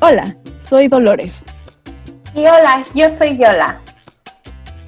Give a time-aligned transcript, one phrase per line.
[0.00, 1.44] Hola, soy Dolores.
[2.32, 3.82] Y hola, yo soy Yola.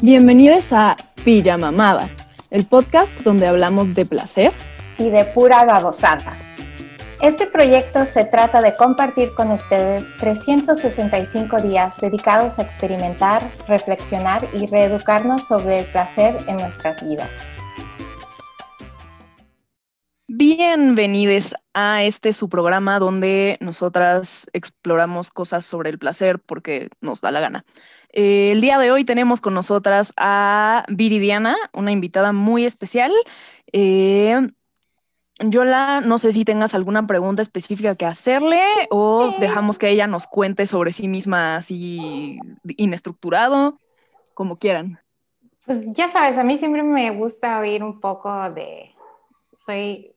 [0.01, 2.09] Bienvenidos a Pijamamada,
[2.53, 4.53] el podcast donde hablamos de placer
[4.99, 6.37] y de pura babosada.
[7.21, 14.67] Este proyecto se trata de compartir con ustedes 365 días dedicados a experimentar, reflexionar y
[14.67, 17.31] reeducarnos sobre el placer en nuestras vidas.
[20.57, 27.31] Bienvenidos a este su programa donde nosotras exploramos cosas sobre el placer porque nos da
[27.31, 27.65] la gana.
[28.13, 33.13] Eh, el día de hoy tenemos con nosotras a Viridiana, una invitada muy especial.
[33.73, 34.41] Eh,
[35.39, 40.27] Yola, no sé si tengas alguna pregunta específica que hacerle o dejamos que ella nos
[40.27, 42.41] cuente sobre sí misma así
[42.77, 43.79] inestructurado,
[44.35, 44.99] como quieran.
[45.65, 48.91] Pues ya sabes, a mí siempre me gusta oír un poco de,
[49.65, 50.17] soy,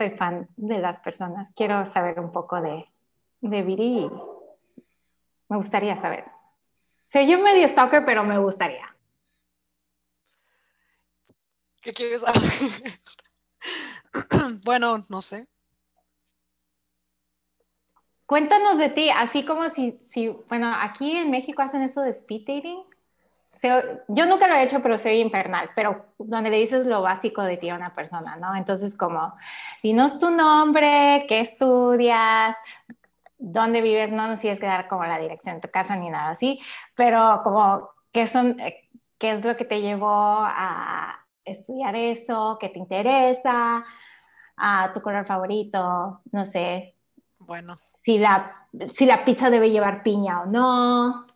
[0.00, 2.88] soy fan de las personas, quiero saber un poco de,
[3.42, 4.10] de Viri,
[5.50, 6.24] me gustaría saber.
[7.12, 8.96] Soy yo medio stalker, pero me gustaría.
[11.82, 12.40] ¿Qué quieres saber?
[14.64, 15.46] bueno, no sé.
[18.24, 22.46] Cuéntanos de ti, así como si, si, bueno, aquí en México hacen eso de speed
[22.46, 22.82] dating.
[23.62, 27.58] Yo nunca lo he hecho, pero soy infernal, pero donde le dices lo básico de
[27.58, 28.56] ti a una persona, ¿no?
[28.56, 29.34] Entonces, como,
[29.82, 32.56] dinos tu nombre, qué estudias,
[33.36, 36.30] dónde vives, no nos tienes que dar como la dirección de tu casa ni nada
[36.30, 36.60] así,
[36.94, 38.56] pero como, ¿qué, son,
[39.18, 43.84] qué es lo que te llevó a, estudiar eso, qué te interesa,
[44.56, 46.96] a tu color favorito, no sé.
[47.38, 47.78] Bueno.
[48.04, 51.26] Si la, si la pizza debe llevar piña o no.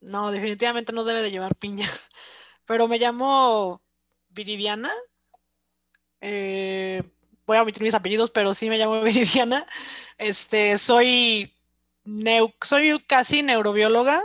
[0.00, 1.86] No, definitivamente no debe de llevar piña.
[2.66, 3.82] Pero me llamo
[4.28, 4.92] Viridiana.
[6.20, 7.02] Eh,
[7.46, 9.64] voy a omitir mis apellidos, pero sí me llamo Viridiana.
[10.18, 11.54] Este, soy,
[12.62, 14.20] soy casi neurobióloga,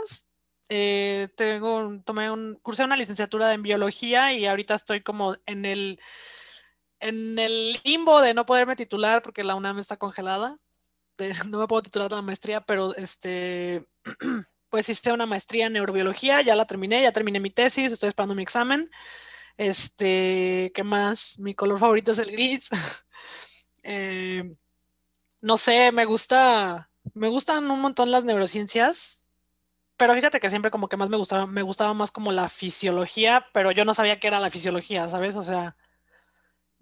[0.74, 6.00] eh, tengo, tomé un, cursé una licenciatura en biología y ahorita estoy como en el,
[6.98, 10.58] en el limbo de no poderme titular porque la UNAM está congelada.
[11.50, 13.86] no me puedo titular de la maestría, pero este,
[14.72, 18.34] pues hice una maestría en neurobiología, ya la terminé, ya terminé mi tesis, estoy esperando
[18.34, 18.90] mi examen.
[19.58, 21.38] Este, ¿qué más?
[21.38, 22.68] Mi color favorito es el gris.
[23.84, 24.54] Eh,
[25.40, 29.22] no sé, me gusta, me gustan un montón las neurociencias
[30.02, 33.46] pero fíjate que siempre como que más me gustaba, me gustaba más como la fisiología,
[33.52, 35.36] pero yo no sabía qué era la fisiología, ¿sabes?
[35.36, 35.76] O sea,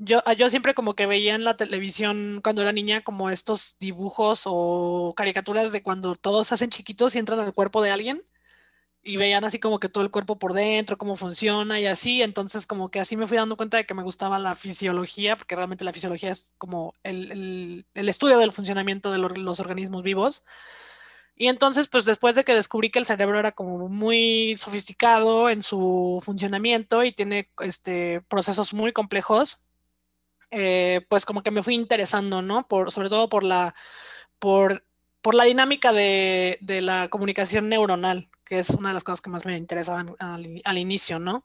[0.01, 4.45] yo, yo siempre como que veía en la televisión cuando era niña como estos dibujos
[4.47, 8.25] o caricaturas de cuando todos hacen chiquitos y entran al cuerpo de alguien
[9.03, 12.67] y veían así como que todo el cuerpo por dentro, cómo funciona y así, entonces
[12.67, 15.85] como que así me fui dando cuenta de que me gustaba la fisiología, porque realmente
[15.85, 20.45] la fisiología es como el, el, estudio del funcionamiento de los organismos vivos.
[21.37, 25.63] Y entonces, pues después de que descubrí que el cerebro era como muy sofisticado en
[25.63, 29.70] su funcionamiento y tiene este, procesos muy complejos,
[30.51, 32.67] eh, pues como que me fui interesando, ¿no?
[32.69, 33.75] Por, sobre todo por la,
[34.39, 34.85] por,
[35.23, 39.31] por la dinámica de, de, la comunicación neuronal, que es una de las cosas que
[39.31, 41.45] más me interesaban al, al inicio, ¿no?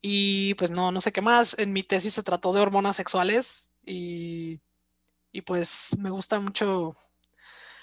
[0.00, 1.58] Y pues no, no sé qué más.
[1.58, 4.60] En mi tesis se trató de hormonas sexuales y,
[5.32, 6.96] y pues me gusta mucho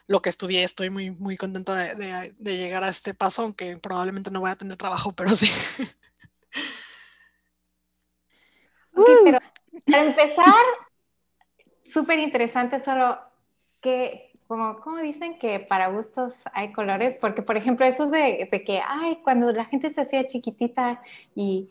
[0.08, 0.64] lo que estudié.
[0.64, 4.78] Estoy muy, muy contenta de, llegar a este paso, aunque probablemente no voy a tener
[4.78, 5.48] trabajo, pero sí.
[9.24, 9.40] pero
[9.86, 10.64] para empezar,
[11.84, 13.20] súper interesante solo
[13.82, 18.64] que, como, como, dicen que para gustos hay colores, porque por ejemplo eso de, de
[18.64, 21.02] que, ay, cuando la gente se hacía chiquitita
[21.36, 21.70] y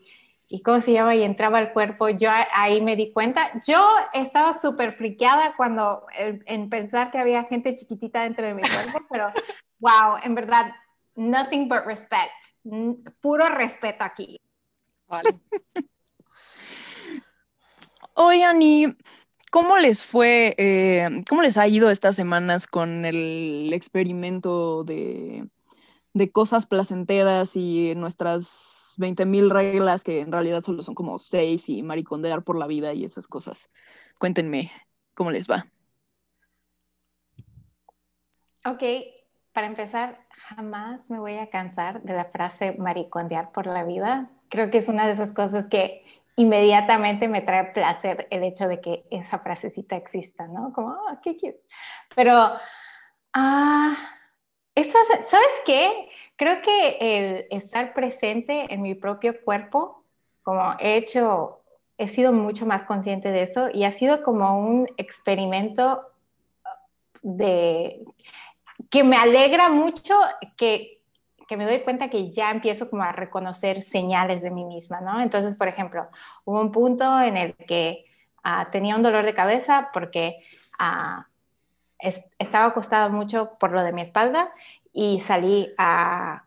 [0.53, 3.51] y cómo se llama y entraba al cuerpo, yo ahí me di cuenta.
[3.65, 3.83] Yo
[4.13, 9.31] estaba súper friqueada cuando en pensar que había gente chiquitita dentro de mi cuerpo, pero
[9.79, 10.71] wow, en verdad,
[11.15, 12.33] nothing but respect,
[13.19, 14.39] puro respeto aquí.
[15.07, 15.39] Vale.
[18.15, 18.95] Oigan, ¿y
[19.51, 25.47] cómo les fue, eh, cómo les ha ido estas semanas con el experimento de,
[26.13, 31.69] de cosas placenteras y nuestras 20 mil reglas que en realidad solo son como seis
[31.69, 33.69] y maricondear por la vida y esas cosas.
[34.19, 34.71] Cuéntenme
[35.15, 35.65] cómo les va.
[38.65, 38.83] Ok,
[39.51, 44.29] para empezar, jamás me voy a cansar de la frase maricondear por la vida.
[44.49, 46.02] Creo que es una de esas cosas que
[46.35, 50.73] inmediatamente me trae placer el hecho de que esa frasecita exista, ¿no?
[50.73, 51.61] Como, oh, qué cute.
[52.15, 52.51] Pero,
[53.33, 53.95] ah,
[54.75, 56.09] ¿sabes qué?
[56.35, 60.03] Creo que el estar presente en mi propio cuerpo,
[60.41, 61.61] como he hecho,
[61.97, 66.01] he sido mucho más consciente de eso y ha sido como un experimento
[67.21, 68.03] de
[68.89, 70.19] que me alegra mucho
[70.57, 71.01] que,
[71.47, 75.21] que me doy cuenta que ya empiezo como a reconocer señales de mí misma, ¿no?
[75.21, 76.07] Entonces, por ejemplo,
[76.45, 78.05] hubo un punto en el que
[78.43, 80.37] ah, tenía un dolor de cabeza porque
[80.79, 81.27] ah,
[82.39, 84.51] estaba acostada mucho por lo de mi espalda
[84.91, 86.45] y salí a,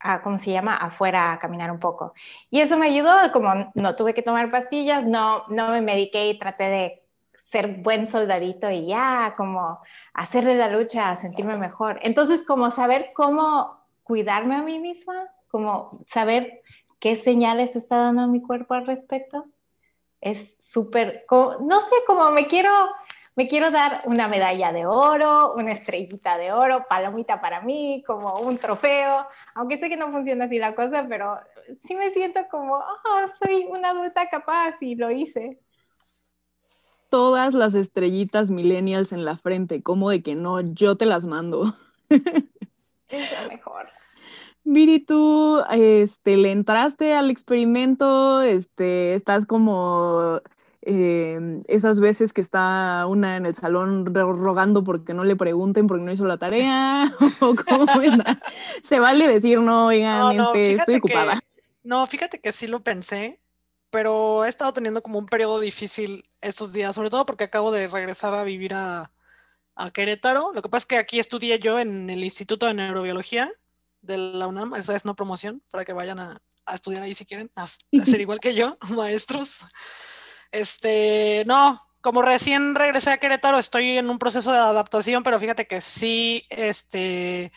[0.00, 2.14] a, ¿cómo se llama?, afuera a caminar un poco.
[2.50, 6.38] Y eso me ayudó, como no tuve que tomar pastillas, no, no me mediqué y
[6.38, 7.02] traté de
[7.36, 9.80] ser buen soldadito y ya, como
[10.14, 11.98] hacerle la lucha, sentirme mejor.
[12.02, 13.79] Entonces, como saber cómo
[14.10, 16.62] cuidarme a mí misma, como saber
[16.98, 19.46] qué señales está dando mi cuerpo al respecto,
[20.20, 22.72] es súper, no sé, como me quiero,
[23.36, 28.34] me quiero dar una medalla de oro, una estrellita de oro, palomita para mí, como
[28.40, 31.38] un trofeo, aunque sé que no funciona así la cosa, pero
[31.86, 35.60] sí me siento como, oh, soy una adulta capaz y lo hice.
[37.10, 41.76] Todas las estrellitas millennials en la frente, como de que no, yo te las mando.
[43.10, 43.88] Es lo mejor.
[44.64, 50.40] Miri, tú este, le entraste al experimento, este, estás como
[50.82, 56.04] Em, esas veces que está una en el salón rogando porque no le pregunten porque
[56.04, 57.84] no hizo la tarea o cómo
[58.82, 61.38] Se vale decir, no, oigan, este, estoy ocupada.
[61.82, 63.40] no, fíjate que sí lo pensé,
[63.90, 67.86] pero he estado teniendo como un periodo difícil estos días, sobre todo porque acabo de
[67.86, 69.10] regresar a vivir a,
[69.94, 70.52] Querétaro.
[70.52, 73.50] Lo que pasa es que aquí estudié yo en el Instituto de Neurobiología
[74.02, 76.42] de la UNAM, eso es no promoción, para que vayan a,
[76.72, 77.64] estudiar ahí si quieren, a,
[78.02, 79.58] a ser igual que yo, maestros.
[80.52, 85.66] Este, no, como recién regresé a Querétaro, estoy en un proceso de adaptación, pero fíjate
[85.66, 87.52] que sí, este,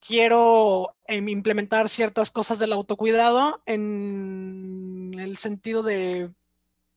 [0.00, 6.30] quiero em, implementar ciertas cosas del autocuidado en el sentido de,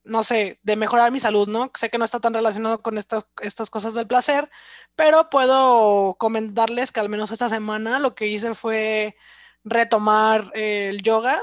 [0.04, 1.72] no sé, de mejorar mi salud, ¿no?
[1.76, 4.50] Sé que no está tan relacionado con estas, estas cosas del placer,
[4.96, 9.16] pero puedo comentarles que al menos esta semana lo que hice fue
[9.64, 11.42] retomar el yoga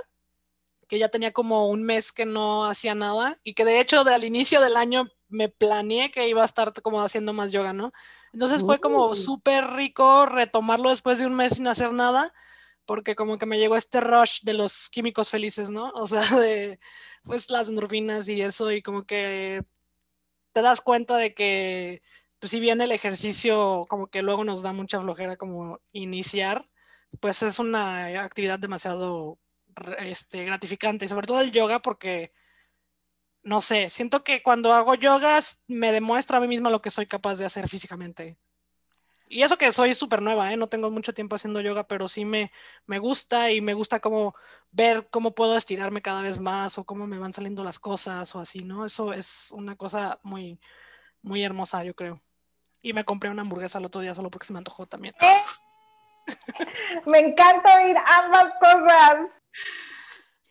[0.90, 4.24] que ya tenía como un mes que no hacía nada y que de hecho al
[4.24, 7.92] inicio del año me planeé que iba a estar como haciendo más yoga, ¿no?
[8.32, 9.14] Entonces fue como uh.
[9.14, 12.34] súper rico retomarlo después de un mes sin hacer nada,
[12.90, 15.92] porque como que me llegó este rush de los químicos felices, ¿no?
[15.94, 16.80] O sea, de
[17.22, 19.62] pues las endorfinas y eso y como que
[20.52, 22.02] te das cuenta de que
[22.40, 26.68] pues, si bien el ejercicio como que luego nos da mucha flojera como iniciar,
[27.20, 29.38] pues es una actividad demasiado
[29.98, 32.32] este, gratificante, y sobre todo el yoga porque,
[33.44, 37.06] no sé, siento que cuando hago yogas me demuestra a mí misma lo que soy
[37.06, 38.36] capaz de hacer físicamente.
[39.32, 40.56] Y eso que soy súper nueva, ¿eh?
[40.56, 42.50] no tengo mucho tiempo haciendo yoga, pero sí me,
[42.86, 44.34] me gusta y me gusta como
[44.72, 48.40] ver cómo puedo estirarme cada vez más o cómo me van saliendo las cosas o
[48.40, 48.84] así, ¿no?
[48.84, 50.58] Eso es una cosa muy,
[51.22, 52.20] muy hermosa, yo creo.
[52.82, 55.14] Y me compré una hamburguesa el otro día solo porque se me antojó también.
[57.06, 59.30] Me encanta oír ambas cosas.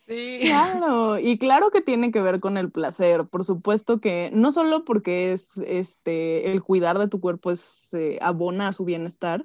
[0.10, 0.40] Sí.
[0.80, 4.84] Claro, y claro que tiene que ver con el placer, por supuesto que no solo
[4.84, 9.44] porque es este el cuidar de tu cuerpo es eh, abona a su bienestar,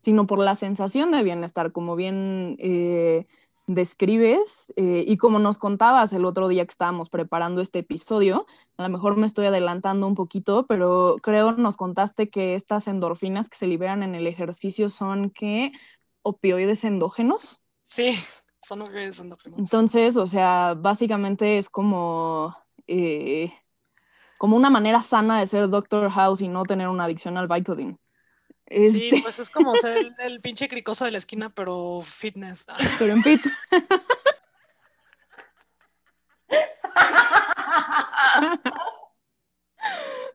[0.00, 3.26] sino por la sensación de bienestar, como bien eh,
[3.66, 8.46] describes eh, y como nos contabas el otro día que estábamos preparando este episodio,
[8.78, 13.50] a lo mejor me estoy adelantando un poquito, pero creo nos contaste que estas endorfinas
[13.50, 15.72] que se liberan en el ejercicio son que
[16.22, 17.60] opioides endógenos.
[17.82, 18.16] Sí.
[18.66, 18.84] Son.
[19.58, 22.56] Entonces, o sea, básicamente es como,
[22.88, 23.52] eh,
[24.38, 27.96] como una manera sana de ser Doctor House y no tener una adicción al Vicodin.
[28.68, 32.66] Sí, este pues es como ser el, pinche cricoso de la esquina, pero fitness.
[32.98, 33.46] Pero en fit.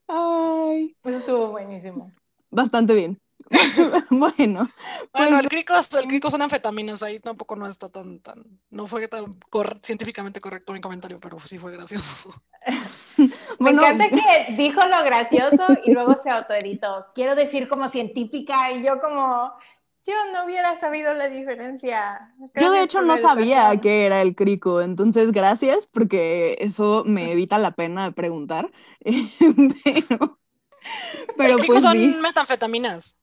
[0.08, 0.96] Ay.
[1.02, 2.14] Pues estuvo buenísimo.
[2.50, 3.20] Bastante bien.
[4.10, 4.70] bueno.
[5.14, 9.08] Bueno, el crico, el crico son anfetaminas, ahí tampoco no está tan, tan, no fue
[9.08, 9.38] tan
[9.82, 12.34] científicamente correcto mi comentario, pero sí fue gracioso.
[13.60, 17.08] Me encanta que dijo lo gracioso y luego se autoeditó.
[17.14, 19.52] Quiero decir como científica y yo como,
[20.06, 22.34] yo no hubiera sabido la diferencia.
[22.56, 27.58] yo de hecho no sabía qué era el crico, entonces gracias porque eso me evita
[27.58, 28.72] la pena de preguntar.
[29.04, 30.40] pero,
[31.38, 33.18] pero el pues son metanfetaminas.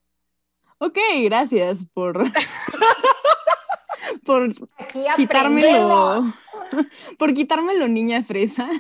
[0.79, 2.23] Ok, gracias por,
[4.25, 4.55] por
[5.17, 6.33] quitármelo.
[7.19, 8.71] Por quitármelo, niña fresa.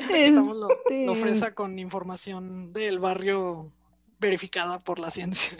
[0.00, 0.30] Este...
[0.30, 3.72] Lo, fresa con información del barrio
[4.18, 5.58] verificada por la ciencia.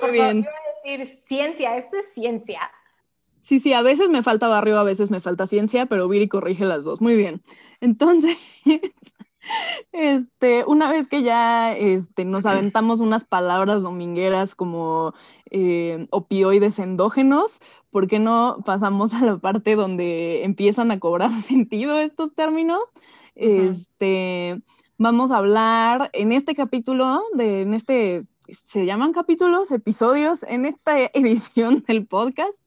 [0.00, 0.46] Muy bien.
[0.84, 2.60] decir ciencia, esto es ciencia.
[3.40, 6.64] Sí, sí, a veces me falta barrio, a veces me falta ciencia, pero Viri corrige
[6.64, 7.00] las dos.
[7.00, 7.42] Muy bien.
[7.80, 8.38] Entonces,
[9.92, 15.14] Este, una vez que ya este, nos aventamos unas palabras domingueras como
[15.50, 21.98] eh, opioides endógenos, ¿por qué no pasamos a la parte donde empiezan a cobrar sentido
[21.98, 22.80] estos términos?
[23.34, 24.60] Este,
[24.98, 30.98] vamos a hablar en este capítulo, de, en este, se llaman capítulos, episodios, en esta
[31.14, 32.58] edición del podcast,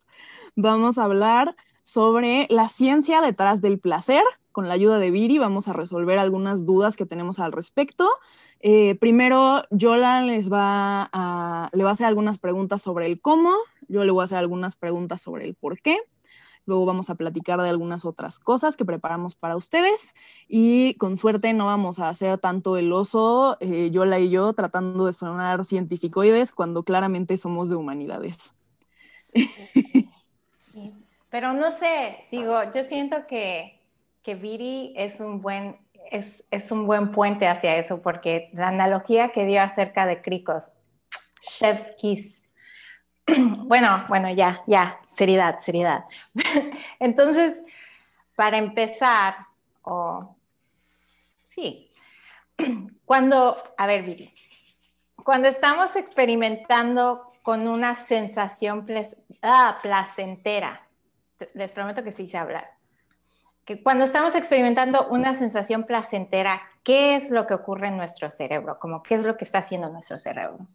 [0.55, 4.23] vamos a hablar sobre la ciencia detrás del placer.
[4.55, 8.07] Con la ayuda de Viri vamos a resolver algunas dudas que tenemos al respecto.
[8.61, 13.53] Eh, primero, Yola les va a, le va a hacer algunas preguntas sobre el cómo,
[13.89, 15.99] yo le voy a hacer algunas preguntas sobre el por qué.
[16.65, 20.15] Luego vamos a platicar de algunas otras cosas que preparamos para ustedes
[20.47, 25.05] y con suerte no vamos a hacer tanto el oso, eh, Yola y yo, tratando
[25.05, 28.53] de sonar científicoides cuando claramente somos de humanidades.
[31.29, 33.74] Pero no sé, digo, yo siento que,
[34.25, 35.77] que Viri es un buen
[36.11, 40.73] es, es, un buen puente hacia eso, porque la analogía que dio acerca de Cricos,
[41.41, 42.43] Chef's Kiss,
[43.27, 46.05] bueno, bueno, ya, ya, seriedad, seriedad.
[46.99, 47.59] Entonces,
[48.35, 49.35] para empezar,
[49.81, 50.35] o
[51.49, 51.91] sí,
[53.05, 54.33] cuando, a ver, Viri,
[55.23, 58.85] cuando estamos experimentando con una sensación
[59.41, 60.87] ah, placentera,
[61.53, 62.74] les prometo que sí sé hablar,
[63.65, 68.77] que cuando estamos experimentando una sensación placentera, ¿qué es lo que ocurre en nuestro cerebro?
[68.79, 70.67] Como, ¿Qué es lo que está haciendo nuestro cerebro?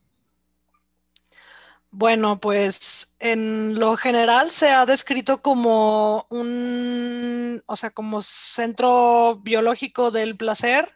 [1.93, 10.11] Bueno, pues en lo general se ha descrito como un, o sea, como centro biológico
[10.11, 10.93] del placer.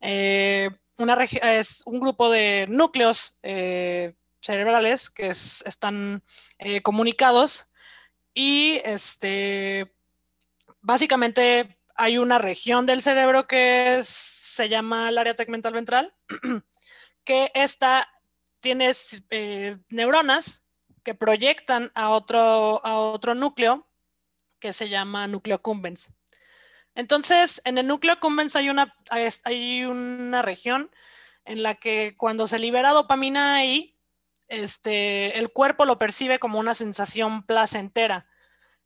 [0.00, 6.22] Eh, una es un grupo de núcleos eh, cerebrales que están
[6.58, 7.70] eh, comunicados
[8.32, 9.92] y este,
[10.80, 16.14] básicamente hay una región del cerebro que se llama el área tegmental ventral,
[17.24, 18.08] que está
[18.60, 20.64] tienes eh, neuronas
[21.02, 23.86] que proyectan a otro, a otro núcleo
[24.58, 26.12] que se llama núcleo cumbens.
[26.94, 28.94] Entonces, en el núcleo cumbens hay una,
[29.44, 30.90] hay una región
[31.44, 33.96] en la que cuando se libera dopamina ahí,
[34.48, 38.26] este, el cuerpo lo percibe como una sensación placentera.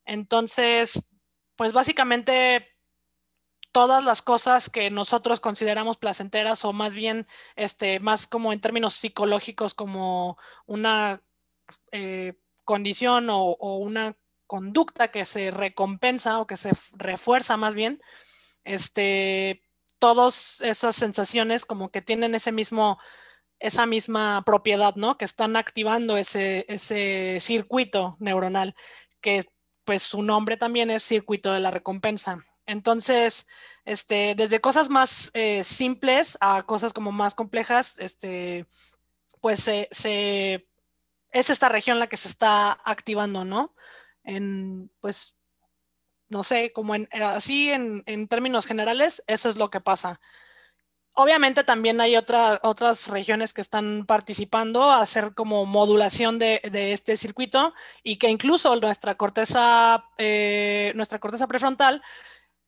[0.05, 1.09] Entonces,
[1.57, 2.69] pues básicamente
[3.73, 8.95] todas las cosas que nosotros consideramos placenteras o más bien este, más como en términos
[8.95, 11.23] psicológicos como una
[11.91, 14.17] eh, condición o, una
[14.47, 18.03] conducta que se recompensa o que se refuerza más bien,
[18.65, 19.63] este,
[19.99, 22.99] todas esas sensaciones como que tienen ese mismo,
[23.59, 25.17] esa misma propiedad, ¿no?
[25.17, 28.75] Que están activando ese, ese circuito neuronal,
[29.23, 29.45] que
[29.85, 32.45] pues su nombre también es circuito de la recompensa.
[32.67, 33.47] Entonces,
[33.85, 38.67] este, desde cosas más eh, simples a cosas como más complejas, este,
[39.41, 43.75] pues se, es esta región la que se está activando, ¿no?
[44.23, 45.37] En, pues,
[46.29, 50.21] no sé, como en, así en, términos generales, eso es lo que pasa.
[51.15, 57.75] Obviamente también hay otras regiones que están participando a hacer como modulación de, este circuito
[58.03, 62.03] y que incluso nuestra corteza, eh, nuestra corteza prefrontal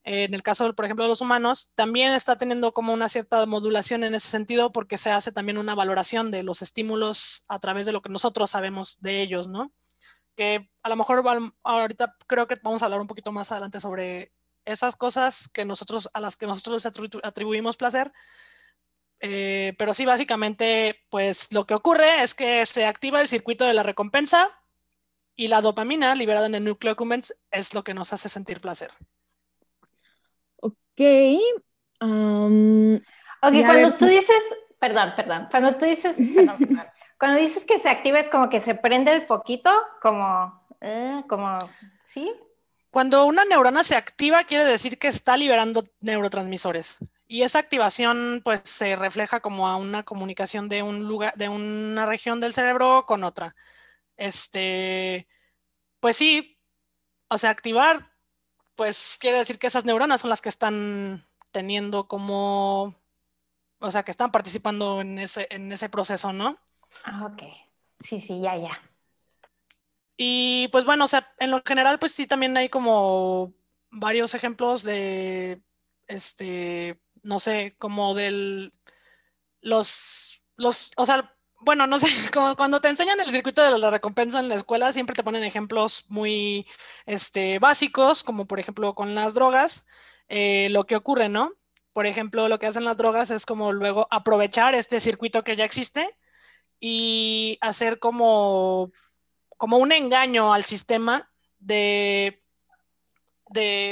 [0.05, 4.05] en el caso, por ejemplo, de los humanos, también está teniendo como una cierta modulación
[4.05, 7.93] en ese sentido porque se hace también una valoración de los estímulos a través de
[7.93, 9.73] lo que nosotros sabemos de ellos, ¿no?
[10.37, 11.25] Que a lo mejor
[11.63, 14.33] ahorita creo que vamos a hablar un poquito más adelante sobre
[14.65, 16.87] esas cosas que nosotros, a las que nosotros
[17.23, 18.13] atribuimos placer.
[19.21, 23.75] Eh, pero sí, básicamente, pues lo que ocurre es que se activa el circuito de
[23.75, 24.51] la recompensa
[25.37, 28.91] y la dopamina liberada en el núcleo accumbens es lo que nos hace sentir placer.
[30.57, 31.01] Ok.
[33.43, 34.43] ok, cuando tú dices,
[34.79, 36.17] perdón, perdón, cuando tú dices,
[37.19, 41.59] cuando dices que se activa es como que se prende el foquito, como, eh, como,
[42.09, 42.33] ¿sí?
[42.95, 47.01] Cuando una neurona se activa, quiere decir que está liberando neurotransmisores.
[47.27, 52.07] Y esa activación, pues, se refleja como a una comunicación de un lugar, de una
[52.07, 53.57] región del cerebro con otra.
[54.17, 55.27] Este,
[55.99, 56.57] pues sí,
[57.27, 58.13] o sea, activar
[58.77, 62.95] pues quiere decir que esas neuronas son las que están teniendo como,
[63.81, 66.59] o sea, que están participando en ese, en ese proceso, ¿no?
[67.03, 67.43] Ah, ok.
[68.05, 68.81] Sí, sí, ya, ya.
[70.17, 73.55] Y pues bueno, o sea, en lo general, pues sí, también hay como
[73.91, 75.63] varios ejemplos de,
[76.07, 78.73] este, no sé, como del,
[79.61, 82.07] los, los, o sea, bueno, no sé,
[82.57, 86.07] cuando te enseñan el circuito de la recompensa en la escuela, siempre te ponen ejemplos
[86.09, 86.67] muy
[87.07, 89.87] este, básicos, como por ejemplo con las drogas,
[90.29, 91.53] eh, lo que ocurre, ¿no?
[91.95, 95.65] por ejemplo, lo que hacen las drogas es como luego aprovechar este circuito que ya
[95.65, 96.07] existe
[96.81, 98.93] y hacer como,
[99.65, 102.43] como un engaño al sistema de,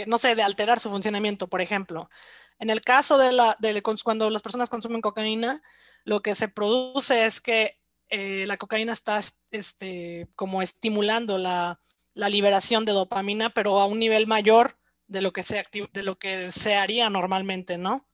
[0.07, 2.11] no sé, de alterar su funcionamiento, por ejemplo.
[2.59, 5.63] En el caso de, la, de cuando las personas consumen cocaína,
[6.05, 9.19] lo que se produce es que eh, la cocaína está
[9.51, 11.81] este, como estimulando la,
[12.13, 14.77] la, liberación de dopamina, pero a un nivel mayor
[15.07, 18.07] de lo que se, de lo que se haría normalmente, ¿no?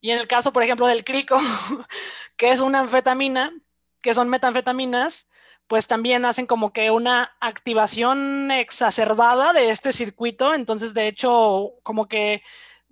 [0.00, 1.36] Y en el caso, por ejemplo, del crico,
[2.38, 3.52] que es una anfetamina,
[4.00, 5.28] que son metanfetaminas,
[5.72, 10.52] pues también hacen como que una activación exacerbada de este circuito.
[10.52, 12.42] Entonces, de hecho, como que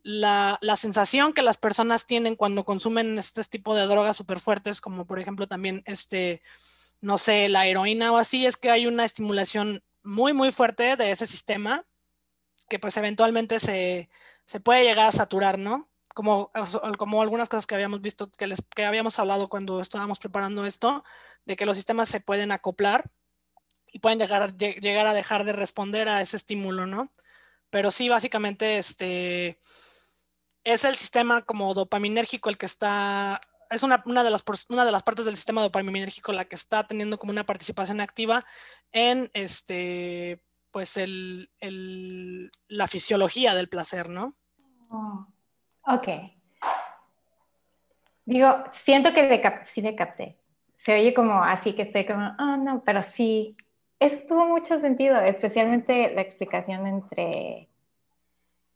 [0.03, 5.05] la, sensación que las personas tienen cuando consumen este tipo de drogas súper fuertes, como
[5.05, 6.41] por ejemplo también este,
[7.03, 11.11] no sé, la heroína o así, es que hay una estimulación muy, muy fuerte de
[11.11, 11.85] ese sistema
[12.71, 14.09] que pues eventualmente se,
[14.47, 15.90] se puede llegar a saturar, ¿no?
[16.23, 21.03] Como, algunas cosas que habíamos visto, que, les, que habíamos hablado cuando estábamos preparando esto,
[21.47, 23.11] de que los sistemas se pueden acoplar
[23.91, 27.11] y pueden llegar, llegar a dejar de responder a ese estímulo, ¿no?
[27.71, 29.59] Pero sí, básicamente, este,
[30.65, 35.03] es el sistema como dopaminérgico el que está, es una, de las, una de las
[35.03, 38.45] partes del sistema dopaminérgico la que está teniendo como una participación activa
[38.93, 44.37] en este, pues el, el, la fisiología del placer, ¿no?
[44.91, 45.27] Oh,
[45.87, 46.09] ok.
[48.25, 50.37] Digo, siento que sí le capté.
[50.77, 53.57] Se oye como así que estoy como, oh no, pero sí,
[53.99, 57.71] estuvo tuvo mucho sentido, especialmente la explicación entre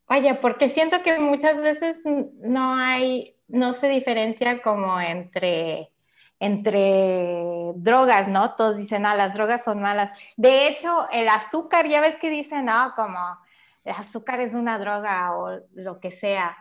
[0.08, 5.90] Vaya, porque siento que muchas veces no hay, no se diferencia como entre,
[6.38, 8.54] entre drogas, ¿no?
[8.54, 10.12] Todos dicen, ah, las drogas son malas.
[10.36, 13.18] De hecho, el azúcar, ya ves que dicen, no, como
[13.84, 16.56] el azúcar es una droga o lo que sea.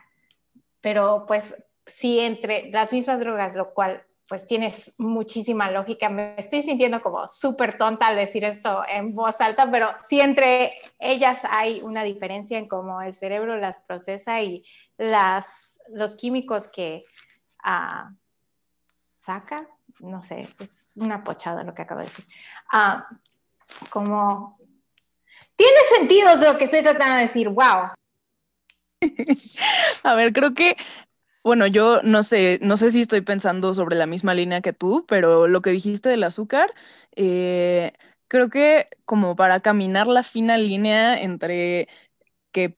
[0.83, 6.09] Pero pues sí, entre las mismas drogas, lo cual pues tienes muchísima lógica.
[6.09, 10.73] Me estoy sintiendo como súper tonta al decir esto en voz alta, pero sí entre
[10.99, 14.65] ellas hay una diferencia en cómo el cerebro las procesa y
[14.97, 15.45] las,
[15.89, 17.03] los químicos que
[17.63, 18.11] ah,
[19.15, 19.69] saca.
[19.99, 22.25] No sé, es una pochada lo que acabo de decir.
[22.73, 23.07] Ah,
[23.89, 24.57] como
[25.55, 27.91] tiene sentido lo que estoy tratando de decir, wow.
[30.03, 30.75] A ver, creo que
[31.43, 35.05] bueno, yo no sé, no sé si estoy pensando sobre la misma línea que tú,
[35.07, 36.73] pero lo que dijiste del azúcar,
[37.15, 37.93] eh,
[38.29, 41.89] creo que como para caminar la fina línea entre
[42.51, 42.77] que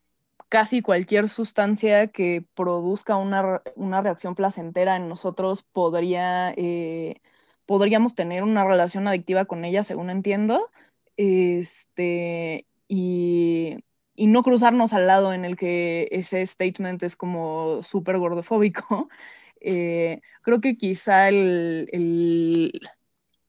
[0.50, 3.62] casi cualquier sustancia que produzca una,
[4.02, 7.22] reacción placentera en nosotros podría, eh,
[7.66, 10.72] podríamos tener una relación adictiva con ella, según entiendo.
[11.18, 13.78] Este, y
[14.16, 19.10] y no cruzarnos al lado en el que ese statement es como súper gordofóbico.
[19.68, 22.80] Eh, creo que quizá el,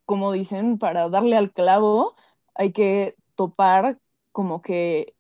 [0.06, 2.16] como dicen, para darle al clavo
[2.54, 3.98] hay que topar
[4.32, 5.14] como que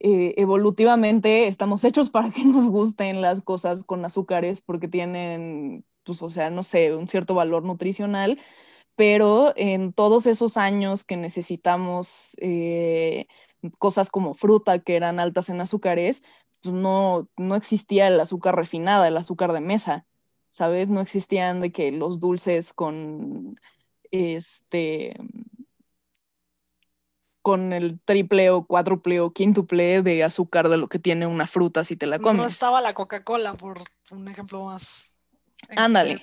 [0.00, 6.22] eh, evolutivamente estamos hechos para que nos gusten las cosas con azúcares porque tienen, pues,
[6.22, 8.40] o sea, no sé, un cierto valor nutricional,
[8.96, 13.26] pero en todos esos años que necesitamos eh,
[13.78, 16.22] cosas como fruta que eran altas en azúcares,
[16.60, 20.06] pues no, no existía el azúcar refinada, el azúcar de mesa,
[20.50, 20.90] ¿sabes?
[20.90, 23.58] No existían de que los dulces con
[24.10, 25.16] este
[27.40, 31.82] con el triple o cuádruple o quíntuple de azúcar de lo que tiene una fruta
[31.82, 32.40] si te la comes.
[32.40, 33.80] No estaba la Coca-Cola, por
[34.12, 35.16] un ejemplo más
[35.70, 36.22] Ándale.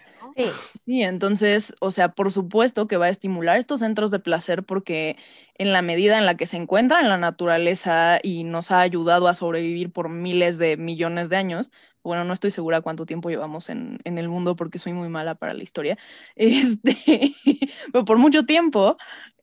[0.86, 1.04] Sí.
[1.04, 5.18] entonces, o sea, por supuesto que va a estimular estos centros de placer porque
[5.56, 9.28] en la medida en la que se encuentra en la naturaleza y nos ha ayudado
[9.28, 11.72] a sobrevivir por miles de millones de años,
[12.04, 15.54] bueno, no estoy segura cuánto tiempo llevamos en, el mundo porque soy muy mala para
[15.54, 15.98] la historia,
[16.36, 17.36] este,
[17.92, 18.98] pero por mucho tiempo,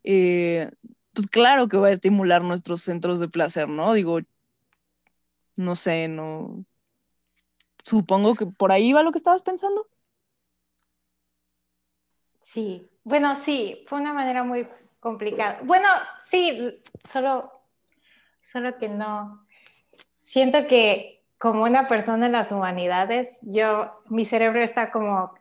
[0.05, 0.71] eh,
[1.13, 3.93] pues claro que va a estimular nuestros centros de placer, ¿no?
[3.93, 4.21] Digo,
[5.57, 6.65] no sé, no,
[7.87, 9.87] Supongo que por ahí va lo que estabas pensando.
[12.43, 14.67] Sí, bueno, sí, fue una manera muy
[14.99, 15.61] complicada.
[15.63, 15.87] Bueno,
[16.29, 17.53] sí, solo,
[18.51, 19.47] solo que no.
[20.21, 25.33] Siento que como una persona en las humanidades, yo, mi cerebro está como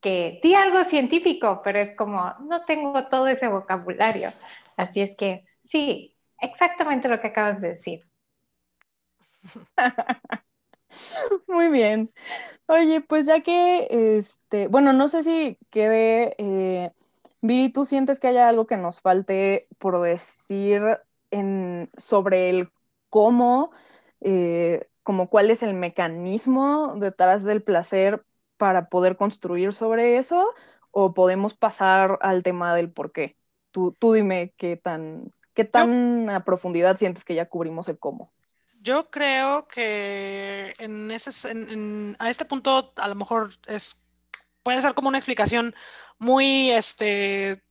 [0.00, 4.30] que di algo científico, pero es como, no tengo todo ese vocabulario.
[4.76, 8.00] Así es que, sí, exactamente lo que acabas de decir.
[11.48, 12.12] Muy bien.
[12.66, 16.92] Oye, pues ya que, este, bueno, no sé si quede, eh,
[17.40, 20.82] Viri, ¿tú sientes que haya algo que nos falte por decir
[21.30, 22.70] en, sobre el
[23.10, 23.72] cómo
[24.20, 28.24] eh, como cuál es el mecanismo detrás del placer
[28.56, 30.54] para poder construir sobre eso
[30.92, 33.36] o podemos pasar al tema del por qué.
[33.72, 38.30] Tú, tú dime qué tan, qué tan a profundidad sientes que ya cubrimos el cómo.
[38.82, 41.30] Yo creo que en ese,
[42.18, 44.02] a este punto a lo mejor es,
[44.64, 45.74] puede ser como una explicación
[46.18, 47.62] muy, este,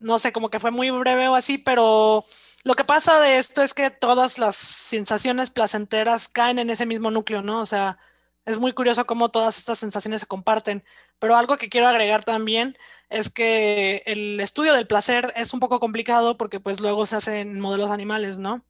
[0.00, 2.24] no sé, como que fue muy breve o así, pero
[2.64, 7.12] lo que pasa de esto es que todas las sensaciones placenteras caen en ese mismo
[7.12, 7.60] núcleo, ¿no?
[7.60, 7.98] O sea,
[8.46, 10.84] es muy curioso cómo todas estas sensaciones se comparten,
[11.20, 12.76] pero algo que quiero agregar también
[13.10, 17.40] es que el estudio del placer es un poco complicado porque pues luego se hace
[17.40, 18.64] en modelos animales, ¿no?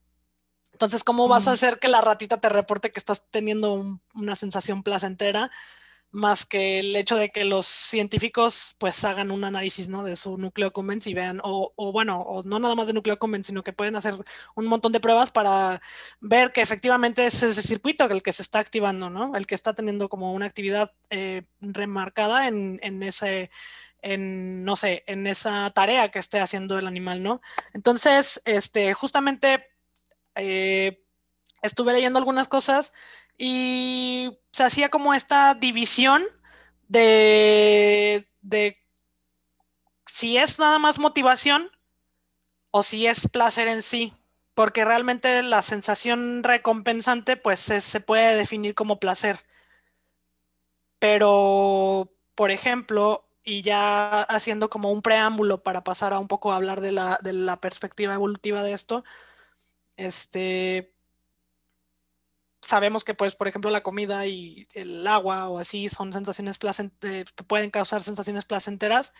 [0.77, 4.83] Entonces, ¿cómo vas a hacer que la ratita te reporte que estás teniendo una sensación
[4.83, 5.49] placentera?
[6.11, 10.03] más que el hecho de que los científicos pues hagan un análisis ¿no?
[10.05, 10.71] de su núcleo
[11.05, 14.15] y vean, o, bueno, o no nada más de núcleo sino que pueden hacer
[14.55, 15.81] un montón de pruebas para
[16.21, 19.35] ver que efectivamente es ese circuito el que se está activando, ¿no?
[19.35, 23.51] El que está teniendo como una actividad eh, remarcada en, en ese
[24.01, 27.41] en, no sé, en esa tarea que esté haciendo el animal, ¿no?
[27.73, 29.76] Entonces, este, justamente
[30.37, 31.03] eh,
[31.61, 32.93] estuve leyendo algunas cosas
[33.37, 36.23] y se hacía como esta división
[36.87, 38.27] de,
[40.05, 41.69] si es nada más motivación
[42.71, 44.13] o si es placer en sí,
[44.53, 49.39] porque realmente la sensación recompensante pues se, puede definir como placer.
[50.99, 56.55] Pero, por ejemplo, y ya haciendo como un preámbulo para pasar a un poco a
[56.55, 59.03] hablar de la, de la perspectiva evolutiva de esto,
[59.97, 60.93] este,
[62.61, 67.33] sabemos que, pues, por ejemplo, la comida y el agua o así son sensaciones placenteras,
[67.47, 69.13] pueden causar sensaciones placenteras,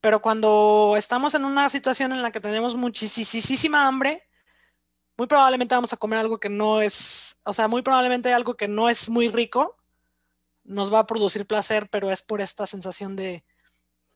[0.00, 4.22] pero cuando estamos en una situación en la que tenemos muchísima hambre,
[5.16, 8.68] muy probablemente vamos a comer algo que no es, o sea, muy probablemente algo que
[8.68, 9.76] no es muy rico,
[10.64, 13.44] nos va a producir placer, pero es por esta sensación de,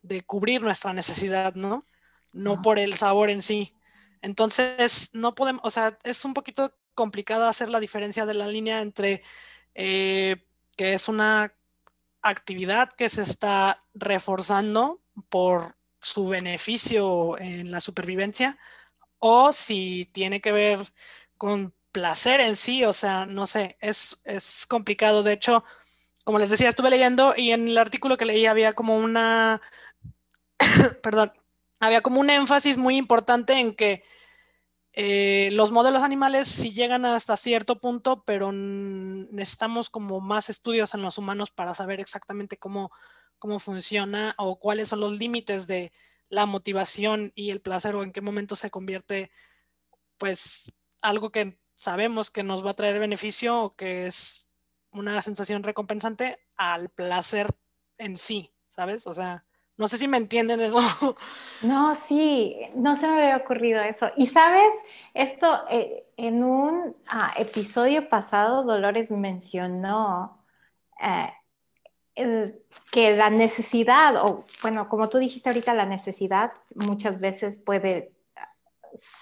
[0.02, 1.86] de cubrir nuestra necesidad, ¿no?
[2.32, 3.74] No por el sabor en sí.
[4.22, 8.80] Entonces, no podemos, o sea, es un poquito complicada hacer la diferencia de la línea
[8.80, 9.22] entre
[9.74, 10.44] eh,
[10.76, 11.54] que es una
[12.22, 18.58] actividad que se está reforzando por su beneficio en la supervivencia
[19.18, 20.80] o si tiene que ver
[21.36, 25.22] con placer en sí, o sea, no sé, es, es complicado.
[25.22, 25.64] De hecho,
[26.24, 29.60] como les decía, estuve leyendo y en el artículo que leí había como una,
[31.02, 31.32] perdón,
[31.80, 34.04] había como un énfasis muy importante en que
[34.92, 41.02] eh, los modelos animales sí llegan hasta cierto punto, pero necesitamos como más estudios en
[41.02, 42.90] los humanos para saber exactamente cómo,
[43.38, 45.92] cómo funciona o cuáles son los límites de
[46.28, 49.30] la motivación y el placer o en qué momento se convierte
[50.18, 54.50] pues algo que sabemos que nos va a traer beneficio o que es
[54.92, 57.48] una sensación recompensante al placer
[57.96, 59.06] en sí, ¿sabes?
[59.06, 59.44] O sea,
[59.80, 60.78] no sé si me entienden eso.
[61.62, 64.10] No, sí, no se me había ocurrido eso.
[64.16, 64.70] Y sabes,
[65.12, 70.42] esto eh, en un ah, episodio pasado, Dolores mencionó
[71.02, 78.12] eh, que la necesidad, o bueno, como tú dijiste ahorita, la necesidad muchas veces puede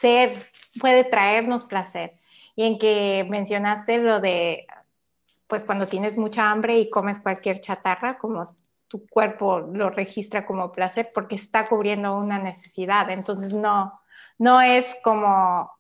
[0.01, 2.21] ser, puede traernos placer.
[2.55, 4.67] Y en que mencionaste lo de,
[5.49, 8.55] pues cuando tienes mucha hambre y comes cualquier chatarra, como
[8.89, 13.11] tu cuerpo lo registra como placer porque está cubriendo una necesidad.
[13.11, 14.01] Entonces no,
[14.39, 15.71] no es como,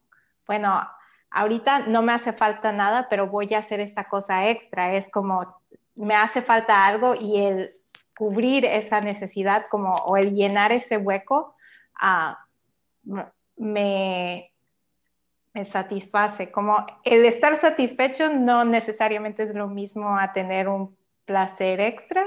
[0.46, 0.86] bueno,
[1.30, 4.94] ahorita no me hace falta nada, pero voy a hacer esta cosa extra.
[4.94, 5.60] Es como,
[5.94, 7.74] me hace falta algo y el
[8.16, 11.54] cubrir esa necesidad como, o el llenar ese hueco,
[11.98, 12.38] ah,
[13.56, 14.52] me,
[15.54, 16.50] me satisface.
[16.50, 22.26] Como el estar satisfecho no necesariamente es lo mismo a tener un placer extra,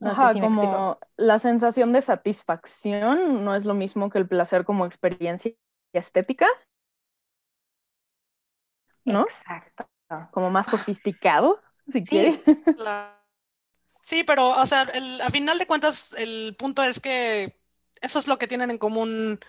[0.00, 5.52] Ajá, como la sensación de satisfacción no es lo mismo que el placer como experiencia
[5.92, 6.46] estética.
[9.04, 9.22] ¿No?
[9.22, 9.88] Exacto.
[10.32, 12.40] Como más sofisticado, si sí.
[14.02, 17.58] Sí, pero, o sea, a final de cuentas, el punto es que
[18.00, 19.40] eso es lo que tienen en común.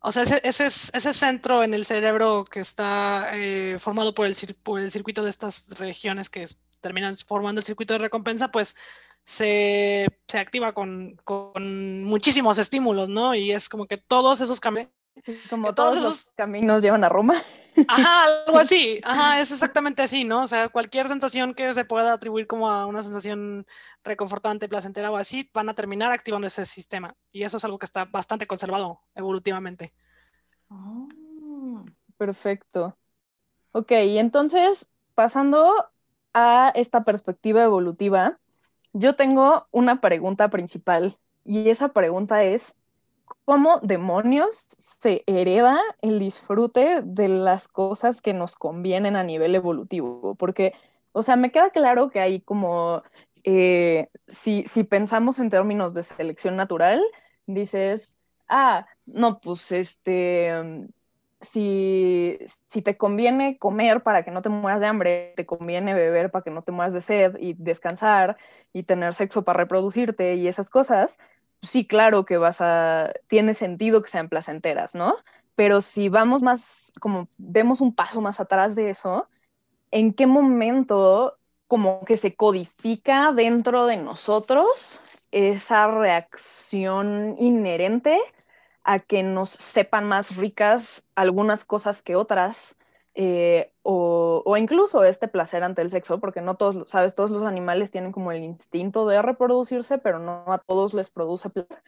[0.00, 4.34] O sea, ese, ese, ese centro en el cerebro que está eh, formado por el,
[4.64, 6.44] por el circuito de estas regiones que
[6.80, 8.76] terminan formando el circuito de recompensa, pues
[9.24, 11.18] se, activa con,
[12.04, 13.34] muchísimos estímulos, ¿no?
[13.34, 14.90] Y es como que todos esos caminos...
[15.50, 17.34] Como todos, esos caminos llevan a Roma.
[17.88, 20.42] Ajá, algo así, ajá, es exactamente así, ¿no?
[20.42, 23.66] O sea, cualquier sensación que se pueda atribuir como a una sensación
[24.02, 27.14] reconfortante, placentera o así, van a terminar activando ese sistema.
[27.32, 29.92] Y eso es algo que está bastante conservado evolutivamente.
[30.68, 31.08] Oh,
[32.16, 32.96] perfecto.
[33.72, 35.90] Ok, y entonces pasando
[36.32, 38.39] a esta perspectiva evolutiva,
[38.92, 42.74] yo tengo una pregunta principal y esa pregunta es,
[43.44, 50.34] ¿cómo demonios se hereda el disfrute de las cosas que nos convienen a nivel evolutivo?
[50.34, 50.74] Porque,
[51.12, 53.02] o sea, me queda claro que hay como,
[53.44, 57.02] eh, si, si pensamos en términos de selección natural,
[57.46, 60.52] dices, ah, no, pues este,
[61.40, 66.30] si, si, te conviene comer para que no te mueras de hambre, te conviene beber
[66.30, 68.36] para que no te mueras de sed y descansar
[68.72, 71.18] y tener sexo para reproducirte y esas cosas,
[71.62, 75.16] sí, claro que vas a, tiene sentido que sean placenteras, ¿no?
[75.54, 79.28] Pero si vamos más, como vemos un paso más atrás de eso,
[79.90, 81.36] ¿en qué momento
[81.68, 85.00] como que se codifica dentro de nosotros
[85.30, 88.18] esa reacción inherente
[88.84, 92.78] a que nos sepan más ricas algunas cosas que otras,
[93.14, 97.44] eh, o, o, incluso este placer ante el sexo, porque no todos, sabes, todos los
[97.44, 101.82] animales tienen como el instinto de reproducirse, pero no a todos les produce placer.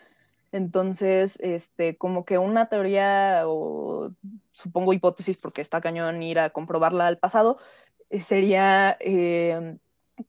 [0.53, 4.11] Entonces, este, como que una teoría, o
[4.53, 7.59] supongo hipótesis, porque está cañón ir a comprobarla al pasado,
[8.11, 9.79] eh, sería eh,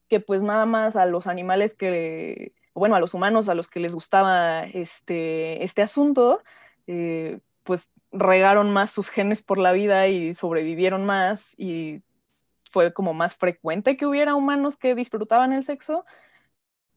[0.08, 3.80] que pues nada más a los animales que bueno, a los humanos a los que
[3.80, 6.42] les gustaba este, este asunto,
[6.88, 12.00] eh, pues regaron más sus genes por la vida y sobrevivieron más y
[12.72, 16.06] fue como más frecuente que hubiera humanos que disfrutaban el sexo.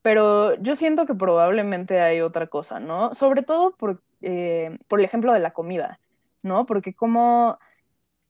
[0.03, 3.13] Pero yo siento que probablemente hay otra cosa, ¿no?
[3.15, 6.01] Sobre todo por, eh, por el ejemplo de la comida,
[6.43, 6.65] ¿no?
[6.67, 7.59] Porque como,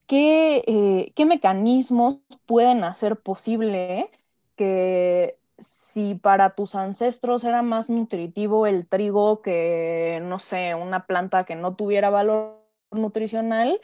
[0.07, 4.11] ¿qué, eh, ¿qué mecanismos pueden hacer posible
[4.55, 11.45] que si para tus ancestros era más nutritivo el trigo que, no sé, una planta
[11.45, 13.81] que no tuviera valor nutricional,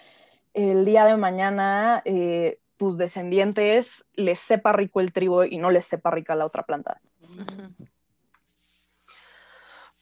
[0.53, 5.85] el día de mañana eh, tus descendientes les sepa rico el trigo y no les
[5.85, 7.01] sepa rica la otra planta.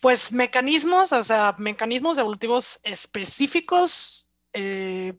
[0.01, 5.13] Pues mecanismos, o sea, mecanismos evolutivos específicos eh,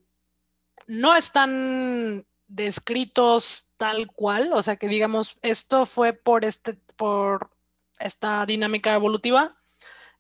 [0.87, 7.51] no están descritos tal cual, o sea que digamos, esto fue por, este, por
[7.99, 9.57] esta dinámica evolutiva,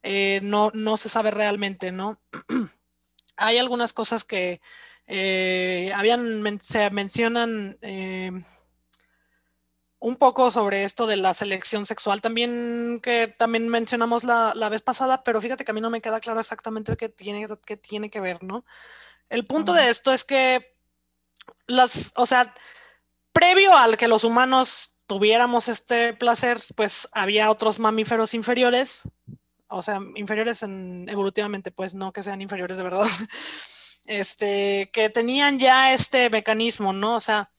[0.02, 2.18] eh, no, no se sabe realmente, ¿no?
[3.36, 4.60] Hay algunas cosas que
[5.06, 8.30] eh, habían, se mencionan eh,
[9.98, 14.80] un poco sobre esto de la selección sexual también, que también mencionamos la, la, vez
[14.80, 18.10] pasada, pero fíjate que a mí no me queda claro exactamente qué tiene, qué tiene
[18.10, 18.64] que ver, ¿no?
[19.28, 20.71] El punto de esto es que
[21.66, 22.54] las, o sea,
[23.32, 29.02] previo al que los humanos tuviéramos este placer, pues había otros mamíferos inferiores,
[29.68, 33.06] o sea, inferiores en, evolutivamente, pues no que sean inferiores de verdad,
[34.06, 37.16] este, que tenían ya este mecanismo, ¿no?
[37.16, 37.50] O sea,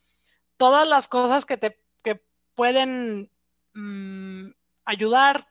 [0.57, 2.21] todas las cosas que te que
[2.55, 3.31] pueden
[3.73, 4.49] mm,
[4.85, 5.47] ayudar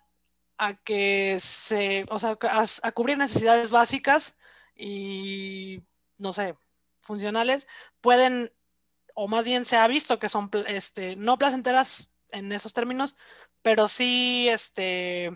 [0.59, 2.39] a que se, o sea,
[2.83, 4.37] a cubrir necesidades básicas
[4.77, 5.83] y,
[6.19, 6.55] no sé,
[7.03, 7.69] funcionales
[8.01, 8.53] pueden,
[9.15, 13.17] o más bien se ha visto que son este, no placenteras en esos términos,
[13.63, 15.33] pero sí este,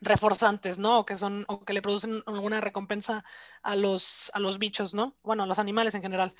[0.00, 1.00] reforzantes, ¿no?
[1.00, 3.24] O que son, o que le producen alguna recompensa
[3.62, 5.16] a los, a los bichos, ¿no?
[5.22, 6.34] Bueno, a los animales en general.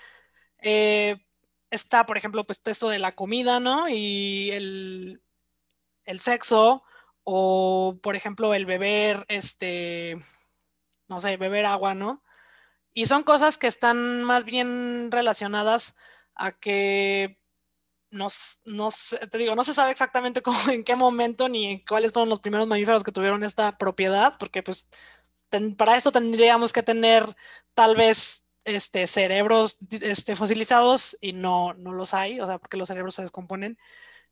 [0.58, 1.24] Eh,
[1.70, 3.88] está, por ejemplo, pues esto de la comida, ¿no?
[3.88, 5.22] Y el,
[6.04, 6.82] el sexo,
[7.24, 10.18] o por ejemplo, el beber, este,
[11.08, 12.22] no sé, beber agua, ¿no?
[12.94, 15.96] Y son cosas que están más bien relacionadas
[16.34, 17.38] a que
[18.10, 18.28] no,
[18.66, 18.88] no,
[19.30, 22.66] te digo, no se sabe exactamente cómo, en qué momento ni cuáles fueron los primeros
[22.66, 24.88] mamíferos que tuvieron esta propiedad, porque pues
[25.76, 27.24] para esto tendríamos que tener
[27.74, 32.88] tal vez este, cerebros este, fosilizados y no, no los hay, o sea, porque los
[32.88, 33.78] cerebros se descomponen.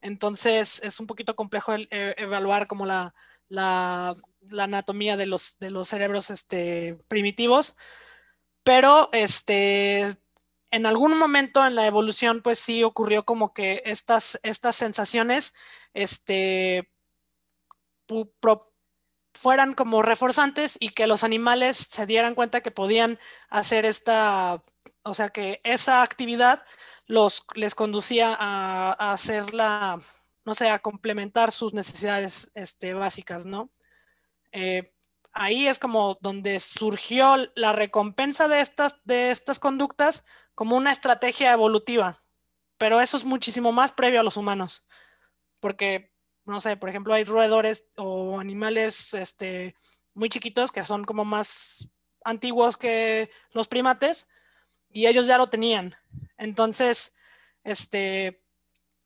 [0.01, 3.15] Entonces es un poquito complejo el, e, evaluar como la,
[3.49, 7.77] la, la, anatomía de los, de los cerebros este, primitivos
[8.69, 10.03] pero este,
[10.71, 15.55] en algún momento en la evolución, pues sí ocurrió como que estas, estas sensaciones
[15.95, 16.93] este,
[19.33, 24.63] fueran como reforzantes y que los animales se dieran cuenta que podían hacer esta,
[25.03, 26.63] o sea, que esa actividad
[27.07, 29.99] los, les conducía a, hacer la,
[30.45, 33.71] no sé, a complementar sus necesidades este, básicas, ¿no?
[34.53, 34.93] Eh,
[35.33, 41.53] ahí es como donde surgió la recompensa de estas, de estas conductas como una estrategia
[41.53, 42.23] evolutiva.
[42.79, 44.85] Pero eso es muchísimo más previo a los humanos.
[45.61, 46.13] Porque,
[46.45, 49.75] no sé, por ejemplo, hay roedores o animales este,
[50.15, 51.91] muy chiquitos que son como más
[52.25, 54.29] antiguos que los primates
[54.91, 55.95] y ellos ya lo tenían.
[56.37, 57.15] Entonces,
[57.65, 58.43] este,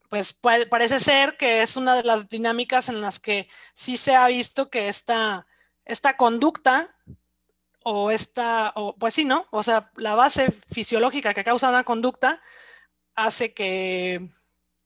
[0.09, 4.27] pues parece ser que es una de las dinámicas en las que sí se ha
[4.27, 5.47] visto que esta,
[5.85, 6.95] esta conducta
[7.83, 9.45] o esta, o, pues sí, ¿no?
[9.51, 12.41] O sea, la base fisiológica que causa una conducta
[13.15, 14.21] hace que,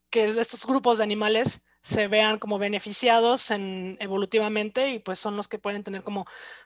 [0.10, 5.48] que estos grupos de animales se vean como beneficiados en, evolutivamente y pues son los
[5.48, 6.26] que pueden tener como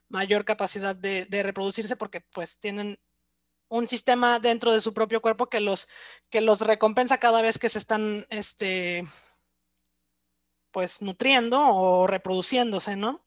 [0.09, 2.97] mayor capacidad de, de reproducirse porque pues tienen
[3.71, 5.87] un sistema dentro de su propio cuerpo que los,
[6.29, 9.07] que los recompensa cada vez que se están, este,
[10.71, 13.23] pues, nutriendo o reproduciéndose, ¿no?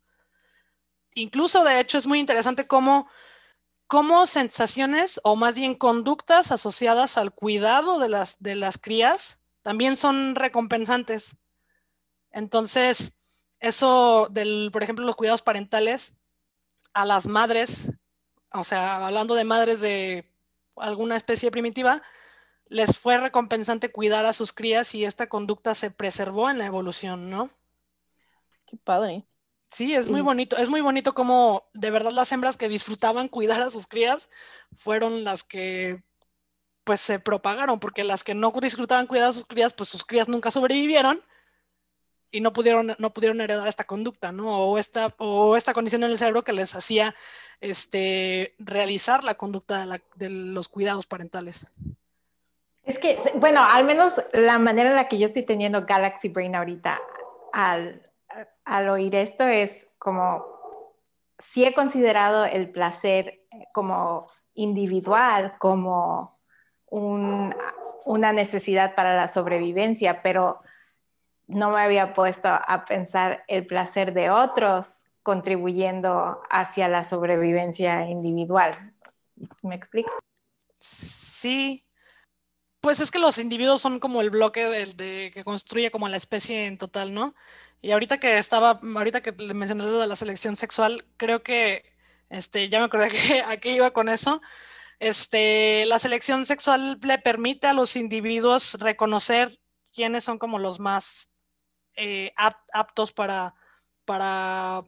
[1.14, 3.08] Incluso, de hecho, es muy interesante cómo,
[3.86, 9.96] cómo sensaciones o más bien conductas asociadas al cuidado de las, de las crías también
[9.96, 11.36] son recompensantes.
[12.30, 13.14] Entonces,
[13.60, 16.14] eso del, por ejemplo, los cuidados parentales
[16.92, 17.92] a las madres,
[18.52, 20.30] o sea, hablando de madres de
[20.76, 22.02] alguna especie primitiva,
[22.66, 27.30] les fue recompensante cuidar a sus crías y esta conducta se preservó en la evolución,
[27.30, 27.50] ¿no?
[28.66, 29.24] Qué padre.
[29.74, 33.60] Sí, es muy bonito, es muy bonito como de verdad las hembras que disfrutaban cuidar
[33.60, 34.30] a sus crías
[34.76, 36.00] fueron las que
[36.84, 40.28] pues se propagaron, porque las que no disfrutaban cuidar a sus crías, pues sus crías
[40.28, 41.24] nunca sobrevivieron
[42.30, 44.64] y no pudieron, no pudieron heredar esta conducta, ¿no?
[44.64, 47.16] O esta, o esta condición en el cerebro que les hacía
[47.60, 49.84] este, realizar la conducta
[50.14, 51.66] de, los cuidados parentales.
[52.84, 56.54] Es que, bueno, al menos la manera en la que yo estoy teniendo Galaxy Brain
[56.54, 57.00] ahorita
[57.52, 58.03] al,
[58.64, 60.44] al oír esto es como,
[61.38, 63.42] sí he considerado el placer
[63.72, 66.38] como individual, como
[66.86, 67.54] un,
[68.04, 70.60] una necesidad para la sobrevivencia, pero
[71.46, 78.94] no me había puesto a pensar el placer de otros contribuyendo hacia la sobrevivencia individual.
[79.62, 80.12] ¿Me explico?
[80.78, 81.84] Sí.
[82.80, 86.76] Pues es que los individuos son como el bloque que construye como la especie en
[86.76, 87.34] total, ¿no?
[87.84, 91.84] Y ahorita que estaba, ahorita que le mencioné lo de la selección sexual, creo que,
[92.30, 94.40] este, ya me acordé que aquí iba con eso.
[95.00, 99.60] Este, la selección sexual le permite a los individuos reconocer
[99.94, 101.30] quiénes son como los más
[101.94, 102.32] eh,
[102.72, 103.54] aptos para,
[104.06, 104.84] para,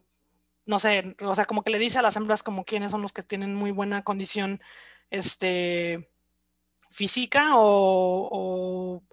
[0.65, 3.13] no sé, o sea, como que le dice a las hembras como quiénes son los
[3.13, 4.59] que tienen muy buena condición
[5.11, 6.09] este,
[6.89, 9.03] física o,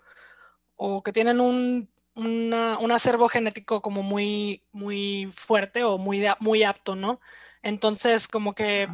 [0.76, 6.94] o, que tienen un, un, acervo genético como muy, muy fuerte o muy, muy apto,
[6.94, 7.20] ¿no?
[7.62, 8.88] Entonces, como que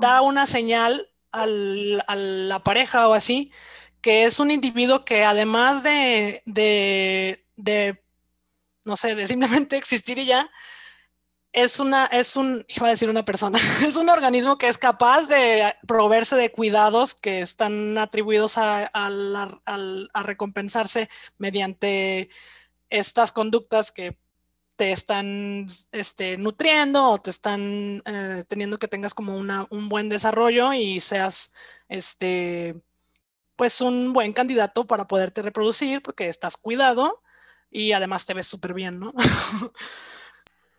[0.00, 0.22] da ah.
[0.22, 3.50] una señal al, a la pareja o así,
[4.00, 8.02] que es un individuo que además de, de, de
[8.84, 10.50] no sé, de simplemente existir y ya,
[11.52, 15.28] es una, es un, iba a decir una persona, es un organismo que es capaz
[15.28, 18.90] de proveerse de cuidados que están atribuidos a,
[20.22, 22.30] recompensarse mediante
[22.88, 24.16] estas conductas que
[24.76, 30.08] te están este, nutriendo o te están eh, teniendo que tengas como una, un buen
[30.08, 31.52] desarrollo y seas
[31.88, 32.80] este,
[33.56, 37.22] pues un buen candidato para poderte reproducir porque estás cuidado
[37.70, 39.12] y además te ves súper bien, ¿no?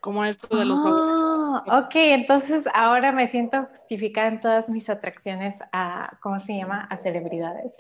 [0.04, 0.80] Como esto de los...
[0.80, 6.86] Oh, ok, entonces ahora me siento justificada en todas mis atracciones a, ¿cómo se llama?
[6.90, 7.72] A celebridades.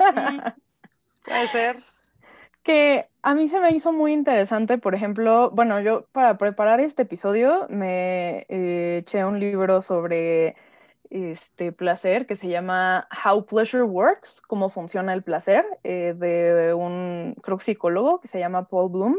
[0.00, 0.40] Mm,
[1.24, 1.76] puede ser.
[2.64, 7.02] Que a mí se me hizo muy interesante, por ejemplo, bueno, yo para preparar este
[7.02, 10.56] episodio me eh, eché un libro sobre
[11.08, 17.36] este placer que se llama How Pleasure Works, cómo funciona el placer, eh, de un
[17.44, 19.16] creo, psicólogo que se llama Paul Bloom.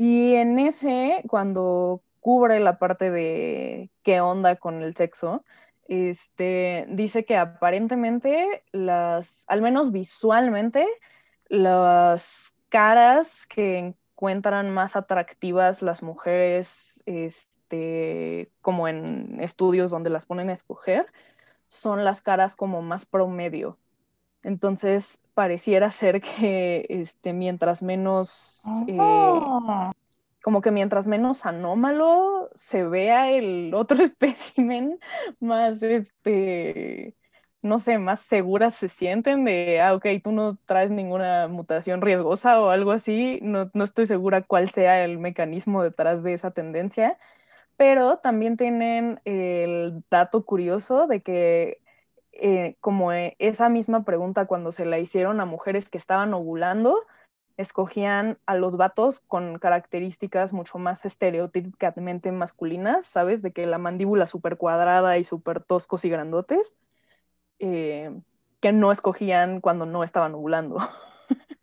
[0.00, 5.44] Y en ese, cuando cubre la parte de qué onda con el sexo,
[5.88, 10.86] este, dice que aparentemente las, al menos visualmente,
[11.48, 20.48] las caras que encuentran más atractivas las mujeres, este, como en estudios donde las ponen
[20.50, 21.06] a escoger,
[21.66, 23.78] son las caras como más promedio.
[24.42, 29.92] Entonces, pareciera ser que este, mientras menos, eh, oh.
[30.42, 34.98] como que mientras menos anómalo se vea el otro espécimen,
[35.40, 37.14] más, este,
[37.62, 42.60] no sé, más seguras se sienten de, ah, ok, tú no traes ninguna mutación riesgosa
[42.60, 47.18] o algo así, no, no estoy segura cuál sea el mecanismo detrás de esa tendencia,
[47.76, 51.80] pero también tienen el dato curioso de que
[52.38, 57.04] eh, como e, esa misma pregunta cuando se la hicieron a mujeres que estaban ovulando,
[57.56, 63.42] escogían a los vatos con características mucho más estereotípicamente masculinas, ¿sabes?
[63.42, 66.76] De que la mandíbula súper cuadrada y súper toscos y grandotes.
[67.58, 68.12] Eh,
[68.60, 70.78] que no escogían cuando no estaban ovulando.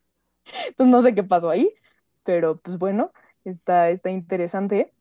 [0.68, 1.74] Entonces no sé qué pasó ahí,
[2.24, 3.12] pero pues bueno,
[3.44, 4.94] está, está interesante.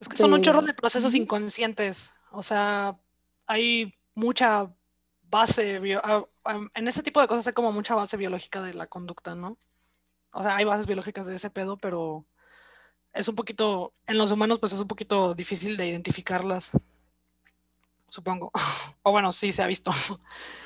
[0.00, 2.98] Es que son un chorro de procesos inconscientes, o sea,
[3.46, 4.74] hay mucha
[5.30, 5.80] base,
[6.74, 9.56] en ese tipo de cosas hay como mucha base biológica de la conducta, ¿no?
[10.32, 12.24] O sea, hay bases biológicas de ese pedo, pero
[13.12, 16.72] es un poquito, en los humanos pues es un poquito difícil de identificarlas,
[18.06, 18.50] supongo.
[19.02, 19.92] o bueno, sí, se ha visto.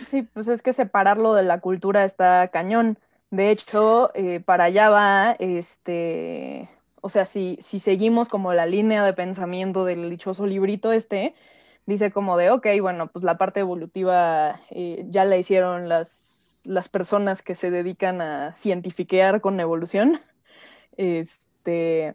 [0.06, 2.98] Sí, pues es que separarlo de la cultura está cañón.
[3.30, 6.68] De hecho, eh, para allá va, este,
[7.00, 11.34] o sea, si, si seguimos como la línea de pensamiento del dichoso librito este,
[11.90, 16.88] dice como de, ok, bueno, pues la parte evolutiva eh, ya la hicieron las, las
[16.88, 20.20] personas que se dedican a cientifiquear con evolución.
[20.96, 22.14] Este,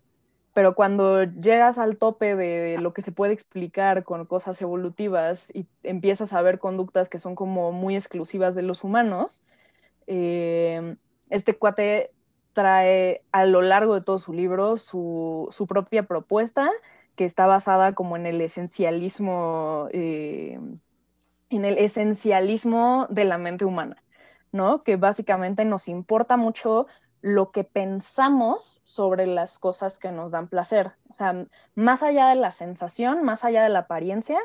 [0.53, 5.67] pero cuando llegas al tope de lo que se puede explicar con cosas evolutivas y
[5.83, 9.45] empiezas a ver conductas que son como muy exclusivas de los humanos,
[10.07, 10.95] eh,
[11.29, 12.11] este cuate
[12.53, 16.71] trae a lo largo de todo su libro su, su propia propuesta
[17.15, 20.59] que está basada como en el esencialismo, eh,
[21.49, 24.03] en el esencialismo de la mente humana,
[24.51, 24.83] ¿no?
[24.83, 26.87] Que básicamente nos importa mucho
[27.21, 30.91] lo que pensamos sobre las cosas que nos dan placer.
[31.09, 34.39] O sea, más allá de la sensación, más allá de la apariencia,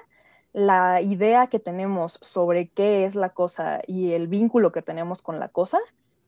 [0.53, 5.39] la idea que tenemos sobre qué es la cosa y el vínculo que tenemos con
[5.39, 5.79] la cosa,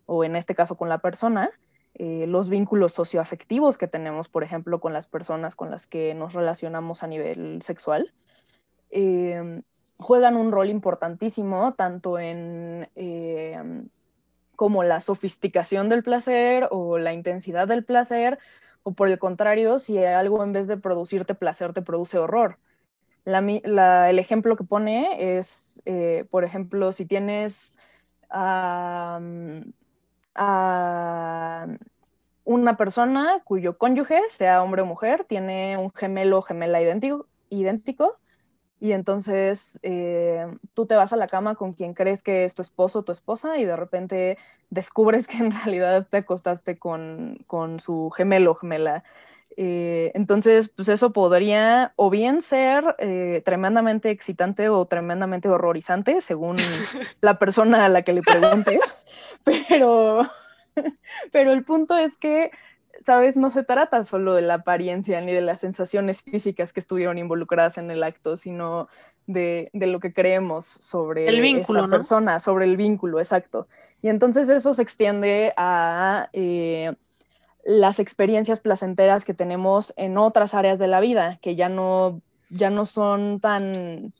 [0.06, 1.50] o en este caso con la persona,
[1.94, 6.32] eh, los vínculos socioafectivos que tenemos, por ejemplo, con las personas con las que nos
[6.32, 8.12] relacionamos a nivel sexual,
[8.90, 9.62] em,
[9.98, 13.88] juegan un rol importantísimo tanto en em,
[14.56, 18.38] como la sofisticación del placer o la intensidad del placer,
[18.84, 22.58] o por el contrario, si algo en vez de producirte placer te produce horror.
[23.24, 27.78] el ejemplo que pone es, eh, por ejemplo, si tienes
[30.34, 31.66] a
[32.44, 38.18] una persona cuyo cónyuge, sea hombre o mujer, tiene un gemelo o gemela idéntico, idéntico
[38.82, 42.62] y entonces eh, tú te vas a la cama con quien crees que es tu
[42.62, 44.38] esposo o tu esposa y de repente
[44.70, 47.38] descubres que en realidad te acostaste con,
[47.78, 49.04] su gemelo o gemela.
[49.56, 56.56] Eh, entonces, pues eso podría o bien ser eh, tremendamente excitante o tremendamente horrorizante, según
[57.20, 59.02] la persona a la que le preguntes,
[59.68, 60.22] pero,
[61.32, 62.50] Pero el punto es que,
[63.00, 63.36] ¿sabes?
[63.36, 67.78] No se trata solo de la apariencia ni de las sensaciones físicas que estuvieron involucradas
[67.78, 68.88] en el acto, sino
[69.26, 73.68] de, lo que creemos sobre el vínculo, esta persona, sobre el vínculo, exacto.
[74.00, 76.94] Y entonces eso se extiende a eh,
[77.64, 82.70] las experiencias placenteras que tenemos en otras áreas de la vida, que ya no, ya
[82.70, 84.12] no son tan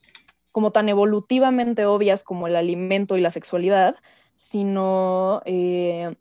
[0.53, 3.97] como tan evolutivamente obvias como el alimento y la sexualidad,
[4.37, 6.15] sino eh,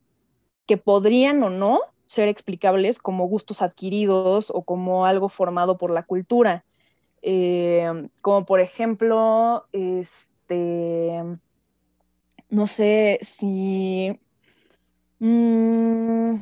[0.66, 6.04] que podrían o no ser explicables como gustos adquiridos o como algo formado por la
[6.04, 6.64] cultura.
[7.22, 11.22] Eh, como por ejemplo, este,
[12.50, 14.20] no sé si,
[15.20, 16.36] mm,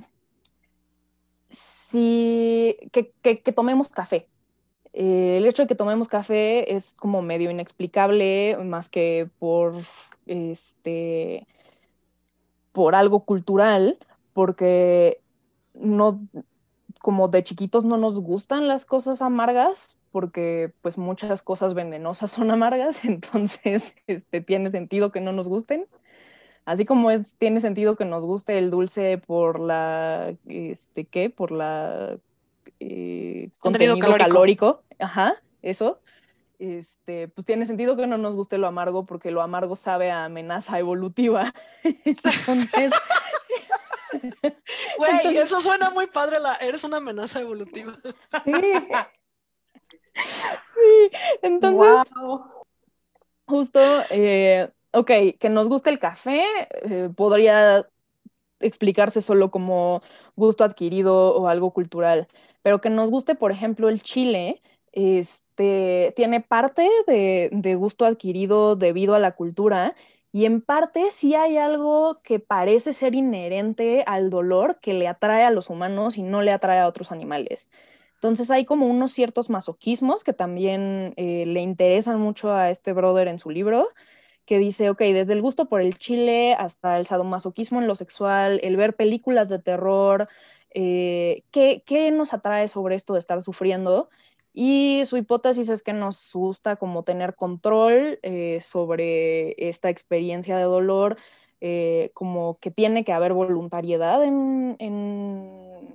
[1.90, 4.28] si que, tomemos café.
[4.94, 9.74] Eh, el hecho de que tomemos café es como medio inexplicable, más que por
[10.26, 11.48] este
[12.72, 13.98] por algo cultural,
[14.34, 15.22] porque
[15.74, 16.22] no,
[17.02, 22.52] como de chiquitos no nos gustan las cosas amargas, porque pues muchas cosas venenosas son
[22.52, 25.88] amargas, entonces este, tiene sentido que no nos gusten.
[26.66, 31.30] Así como es, tiene sentido que nos guste el dulce por la, este, ¿qué?
[31.30, 32.18] Por la
[32.80, 34.28] eh, contenido, calórico.
[34.28, 34.84] calórico.
[35.00, 36.00] Ajá, eso.
[36.60, 40.26] Este, pues tiene sentido que no nos guste lo amargo porque lo amargo sabe a
[40.26, 41.54] amenaza evolutiva.
[42.06, 42.92] Entonces,
[44.98, 47.94] Güey, eso suena muy padre, la, eres una amenaza evolutiva.
[50.14, 52.04] Sí, entonces,
[53.46, 53.80] justo,
[54.10, 56.44] eh, ok, que nos guste el café,
[56.84, 57.88] eh, podría
[58.60, 60.02] explicarse solo como
[60.36, 62.28] gusto adquirido o algo cultural,
[62.62, 64.62] pero que nos guste, por ejemplo, el chile,
[64.92, 69.96] este, tiene parte de gusto adquirido debido a la cultura
[70.32, 75.44] y en parte sí hay algo que parece ser inherente al dolor que le atrae
[75.44, 77.72] a los humanos y no le atrae a otros animales.
[78.16, 83.28] Entonces hay como unos ciertos masoquismos que también eh, le interesan mucho a este brother
[83.28, 83.88] en su libro,
[84.50, 88.60] que dice, ok, desde el gusto por el chile hasta el sadomasoquismo en lo sexual,
[88.64, 90.28] el ver películas de terror,
[90.72, 94.10] eh, ¿qué, ¿qué nos atrae sobre esto de estar sufriendo?
[94.52, 100.64] Y su hipótesis es que nos gusta como tener control eh, sobre esta experiencia de
[100.64, 101.18] dolor,
[101.62, 104.78] eh, como que tiene que haber voluntariedad en,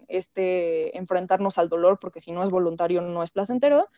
[0.07, 3.89] este enfrentarnos al dolor, porque si no es voluntario no es placentero,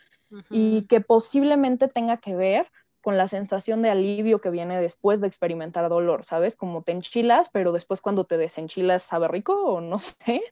[0.49, 2.71] y que posiblemente tenga que ver
[3.07, 6.57] con la sensación de alivio que viene después de experimentar dolor, ¿sabes?
[6.57, 10.43] Como te enchilas, pero después cuando te desenchilas sabe rico o no sé.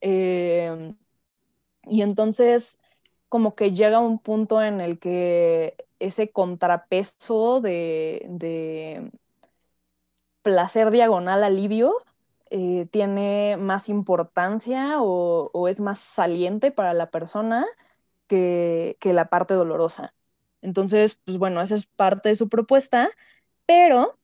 [0.00, 0.96] Em,
[1.84, 2.80] y entonces
[3.28, 9.10] como que llega un punto en el que ese contrapeso de,
[10.40, 11.98] placer diagonal alivio
[12.48, 17.66] eh, tiene más importancia o, es más saliente para la persona
[18.28, 20.14] que, que la parte dolorosa.
[20.62, 23.10] Entonces, pues bueno, esa es parte de su propuesta,
[23.66, 24.16] pero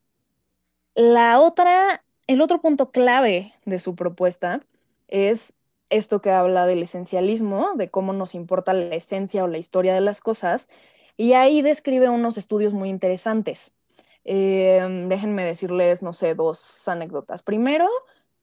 [0.95, 4.59] la otra, el otro punto clave de su propuesta
[5.07, 5.57] es
[5.89, 10.01] esto que habla del esencialismo, de cómo nos importa la esencia o la historia de
[10.01, 10.69] las cosas,
[11.17, 13.73] y ahí describe unos estudios muy interesantes.
[14.23, 17.43] Em, déjenme decirles, no sé, dos anécdotas.
[17.43, 17.87] Primero,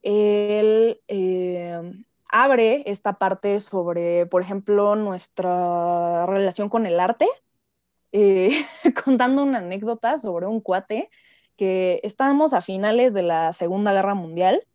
[0.02, 7.26] él em, abre esta parte sobre, por ejemplo, nuestra relación con el arte
[8.18, 8.48] eh,
[9.04, 11.10] contando una anécdota sobre un cuate
[11.56, 14.66] que estábamos a finales de la Segunda Guerra Mundial,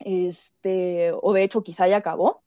[0.00, 2.42] este, o de hecho quizá ya acabó,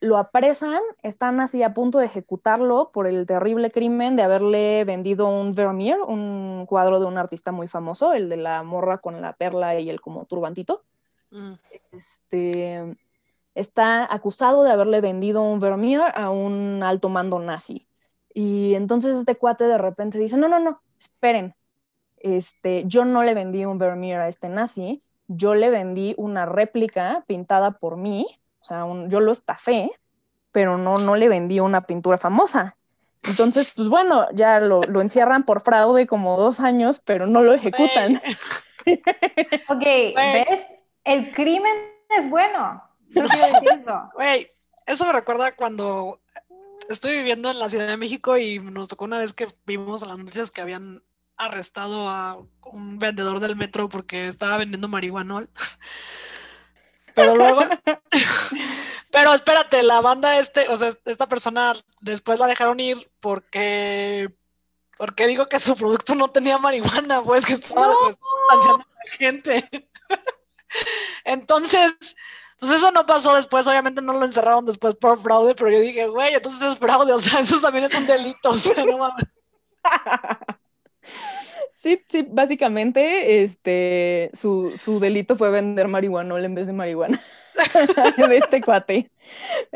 [0.00, 5.28] lo apresan, están así a punto de ejecutarlo por el terrible crimen de haberle vendido
[5.28, 9.32] un Vermeer, un cuadro de un artista muy famoso, el de la morra con la
[9.32, 10.84] perla y el como turbantito.
[11.30, 11.54] Mm.
[11.92, 12.96] Este,
[13.54, 17.89] está acusado de haberle vendido un Vermeer a un alto mando nazi.
[18.32, 21.54] Y entonces este cuate de repente dice, no, no, no, esperen,
[22.18, 27.24] este, yo no le vendí un Vermeer a este nazi, yo le vendí una réplica
[27.26, 28.26] pintada por mí,
[28.60, 29.90] o sea, yo lo estafé,
[30.52, 32.76] pero no, no le vendí una pintura famosa.
[33.22, 37.52] Entonces, pues bueno, ya lo, lo encierran por fraude como dos años, pero no lo
[37.52, 38.16] ejecutan.
[39.68, 40.60] ok, ¿ves?
[41.04, 41.74] El crimen
[42.08, 42.82] es bueno.
[43.08, 43.24] Eso.
[44.86, 46.20] eso me recuerda cuando
[46.88, 50.18] estoy viviendo en la Ciudad de México y nos tocó una vez que vimos las
[50.18, 51.02] noticias que habían
[51.36, 55.46] arrestado a un vendedor del metro porque estaba vendiendo marihuana.
[57.14, 57.62] Pero luego,
[59.10, 64.32] pero espérate, la banda este, o sea, esta persona después la dejaron ir porque,
[64.96, 68.08] porque digo que su producto no tenía marihuana, pues que estaba no.
[68.50, 69.68] a la gente.
[71.24, 72.16] Entonces,
[72.60, 76.06] pues eso no pasó después, obviamente no lo encerraron después por fraude, pero yo dije,
[76.08, 78.52] güey, entonces es fraude, o sea, eso también es un delito,
[78.86, 79.14] no.
[81.74, 87.20] Sí, sí, básicamente este, su, su delito fue vender marihuana en vez de marihuana
[88.28, 89.10] de este cuate.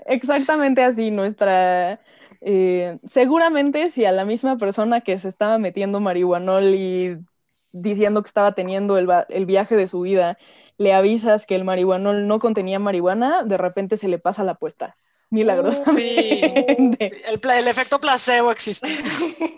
[0.07, 2.01] Exactamente así, nuestra...
[2.47, 7.17] Eh, seguramente si a la misma persona que se estaba metiendo marihuanol y
[7.73, 10.37] diciendo que estaba teniendo el, el viaje de su vida
[10.79, 14.97] le avisas que el marihuanol no contenía marihuana, de repente se le pasa la apuesta.
[15.31, 17.11] Milagrosamente.
[17.11, 18.89] Sí, el, efecto placebo existe.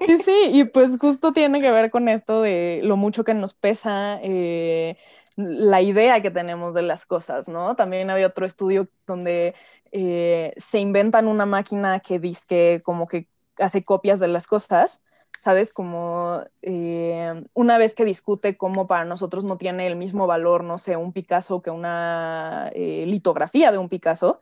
[0.07, 3.53] Sí, sí, y pues justo tiene que ver con esto de lo mucho que nos
[3.53, 4.97] pesa eh,
[5.37, 7.77] la idea que tenemos de las cosas, ¿no?
[7.77, 9.55] También había otro estudio donde
[9.93, 15.03] eh, se inventan una máquina que dice como que hace copias de las cosas
[15.39, 15.73] ¿sabes?
[15.73, 20.79] Como eh, una vez que discute cómo para nosotros no tiene el mismo valor, no
[20.79, 24.41] sé, un Picasso que una eh, litografía de un Picasso,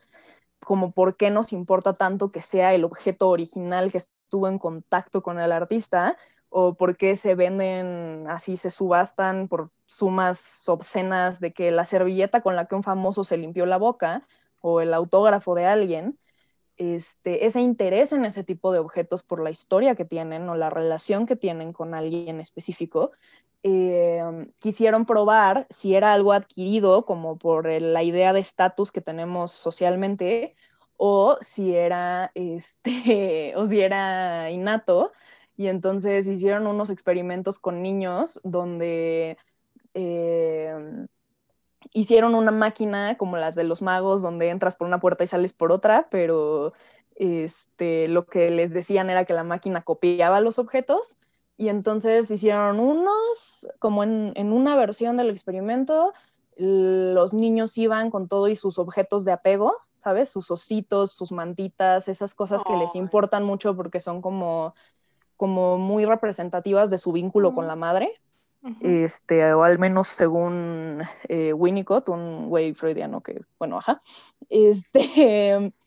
[0.61, 5.23] como por qué nos importa tanto que sea el objeto original que estuvo en contacto
[5.23, 6.17] con el artista,
[6.49, 12.43] o por qué se venden así, se subastan por sumas obscenas de que la servilleta
[12.43, 14.27] con la que un famoso se limpió la boca,
[14.61, 16.19] o el autógrafo de alguien,
[16.77, 20.71] este, ese interés en ese tipo de objetos por la historia que tienen o la
[20.71, 23.13] relación que tienen con alguien específico,
[23.63, 24.23] eh,
[24.59, 30.55] quisieron probar si era algo adquirido como por la idea de estatus que tenemos socialmente
[30.97, 35.13] o si era, este, o si era innato.
[35.57, 39.39] Y entonces hicieron unos experimentos con niños donde
[39.95, 41.07] eh,
[41.93, 45.53] hicieron una máquina como las de los magos, donde entras por una puerta y sales
[45.53, 46.73] por otra, pero
[47.15, 51.19] este, lo que les decían era que la máquina copiaba los objetos.
[51.57, 56.13] Y entonces hicieron unos, como en, una versión del experimento,
[56.57, 60.29] los niños iban con todo y sus objetos de apego, ¿sabes?
[60.29, 64.75] Sus ositos, sus mantitas, esas cosas que les importan mucho porque son como,
[65.37, 68.21] como muy representativas de su vínculo con la madre
[68.81, 74.03] este, o al menos según eh, Winnicott, un güey freudiano que, bueno, ajá,
[74.49, 75.73] este,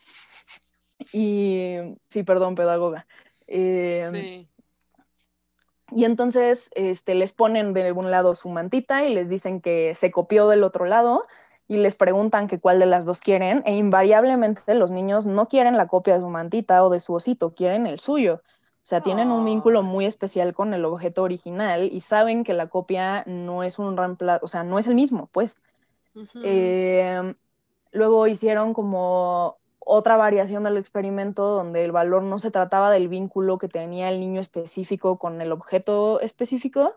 [1.13, 1.75] Y
[2.09, 3.07] sí, perdón, pedagoga.
[3.47, 4.49] Em, Sí.
[5.91, 10.11] Y entonces este, les ponen de un lado su mantita y les dicen que se
[10.11, 11.25] copió del otro lado
[11.69, 15.77] y les preguntan que cuál de las dos quieren e invariablemente los niños no quieren
[15.77, 18.41] la copia de su mantita o de su osito, quieren el suyo.
[18.87, 22.67] O sea, tienen un vínculo muy especial con el objeto original y saben que la
[22.67, 25.61] copia no es un reemplazo, o sea, no es el mismo, pues.
[26.41, 27.33] Eh,
[27.91, 33.57] luego hicieron como otra variación del experimento donde el valor no se trataba del vínculo
[33.57, 36.95] que tenía el niño específico con el objeto específico,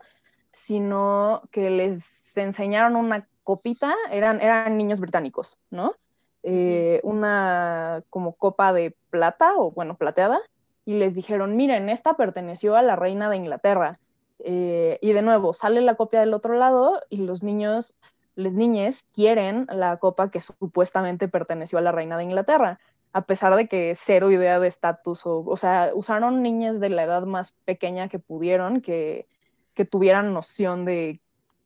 [0.53, 5.95] sino que les enseñaron una copita, eran, eran niños británicos, ¿no?
[6.43, 10.39] Eh, una como copa de plata o bueno, plateada,
[10.85, 13.99] y les dijeron, miren, esta perteneció a la reina de Inglaterra.
[14.39, 17.99] Eh, y de nuevo, sale la copia del otro lado y los niños
[18.35, 22.79] les niñes quieren la copa que supuestamente perteneció a la reina de Inglaterra,
[23.13, 27.03] a pesar de que cero idea de estatus, o, o sea, usaron niñas de la
[27.03, 29.27] edad más pequeña que pudieron, que,
[29.73, 31.21] que tuvieran noción de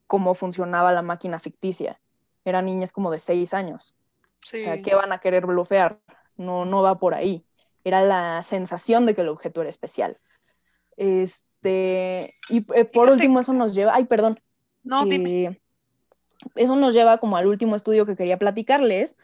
[0.08, 2.00] cómo funcionaba la máquina ficticia.
[2.46, 3.96] Eran niñas como de seis años.
[4.40, 4.62] Sí.
[4.62, 6.00] O sea, ¿qué van a querer blofear?
[6.36, 7.45] No, no va por ahí.
[7.86, 10.18] Era la sensación de que el objeto era especial.
[10.98, 14.40] Este, y eh, por Fíjate- último, eso nos lleva, ay, perdón,
[14.84, 15.62] No, dime.
[16.56, 19.18] eso nos lleva como al último estudio que quería platicarles,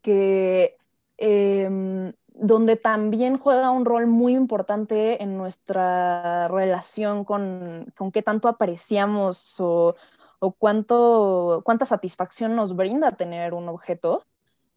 [0.00, 0.76] que
[1.16, 8.48] em, donde también juega un rol muy importante en nuestra relación con, con qué tanto
[8.48, 9.94] apreciamos o,
[10.40, 14.24] o cuánto, cuánta satisfacción nos brinda tener un objeto,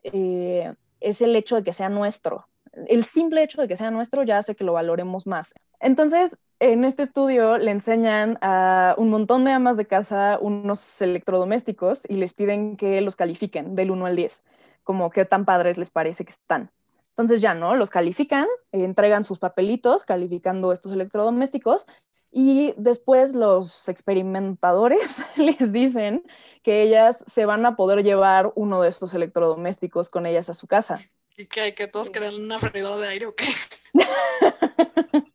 [0.03, 2.47] eh, es el hecho de que sea nuestro.
[2.87, 5.53] El simple hecho de que sea nuestro ya hace que lo valoremos más.
[5.79, 12.03] Entonces, en este estudio le enseñan a un montón de amas de casa unos electrodomésticos
[12.09, 14.45] y les piden que los califiquen del 1 al 10,
[14.83, 16.71] como qué tan padres les parece que están.
[17.09, 17.75] Entonces ya, ¿no?
[17.75, 21.87] Los califican, entregan sus papelitos calificando estos electrodomésticos
[22.31, 26.23] y después los experimentadores les dicen
[26.63, 30.67] que ellas se van a poder llevar uno de esos electrodomésticos con ellas a su
[30.67, 30.99] casa.
[31.37, 31.73] ¿Y qué?
[31.75, 33.45] ¿Que todos querían una freidora de aire o qué?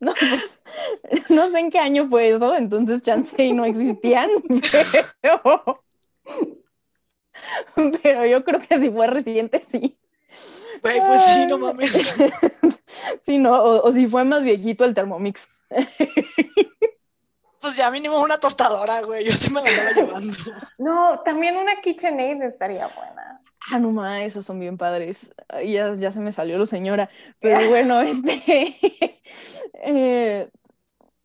[0.00, 0.62] No, pues,
[1.28, 4.30] no sé en qué año fue eso, entonces chance y no existían,
[5.20, 5.84] pero,
[8.02, 9.98] pero yo creo que si fue reciente, sí.
[10.82, 12.16] Güey, pues sí, no mames.
[13.22, 15.48] Sí, no, o, o si fue más viejito el Thermomix.
[17.60, 19.24] Pues ya mínimo una tostadora, güey.
[19.24, 20.36] Yo sí me la andaba llevando.
[20.78, 23.40] No, también una KitchenAid estaría buena.
[23.70, 25.34] Ah, no más, esos son bien padres.
[25.64, 27.10] Ya, ya se me salió lo señora.
[27.40, 29.20] Pero bueno, este.
[29.82, 30.48] eh,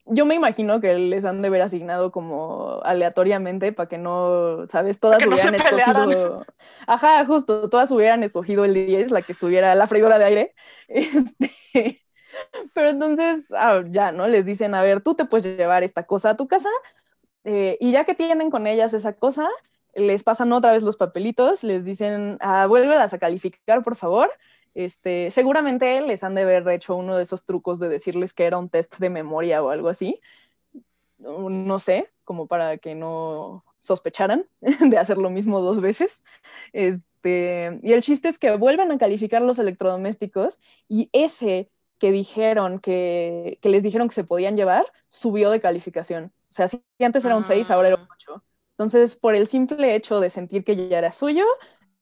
[0.05, 4.99] yo me imagino que les han de haber asignado como aleatoriamente para que no, ¿sabes?
[4.99, 6.45] Todas que no se hubieran escogido.
[6.87, 10.55] Ajá, justo, todas hubieran escogido el 10, la que estuviera la freidora de aire.
[10.89, 12.03] Este,
[12.73, 14.27] Pero entonces, ah, ya, ¿no?
[14.27, 16.69] Les dicen, a ver, tú te puedes llevar esta cosa a tu casa.
[17.45, 19.49] eh, y ya que tienen con ellas esa cosa,
[19.95, 24.31] les pasan otra vez los papelitos, les dicen, ah, vuélvelas a calificar, por favor.
[24.75, 28.57] Este, seguramente les han de haber hecho uno de esos trucos de decirles que era
[28.59, 30.21] un test de memoria o algo así.
[31.19, 36.23] No sé, como para que no sospecharan de hacer lo mismo dos veces.
[36.73, 41.71] Este, y el chiste es que vuelven a calificar los electrodomésticos y ese
[42.03, 46.33] que dijeron que, que les dijeron que se podían llevar subió de calificación.
[46.49, 48.43] O sea, si antes era un 6, ahora era un 8.
[48.71, 51.45] Entonces, por el simple hecho de sentir que ya era suyo,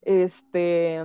[0.02, 1.04] este,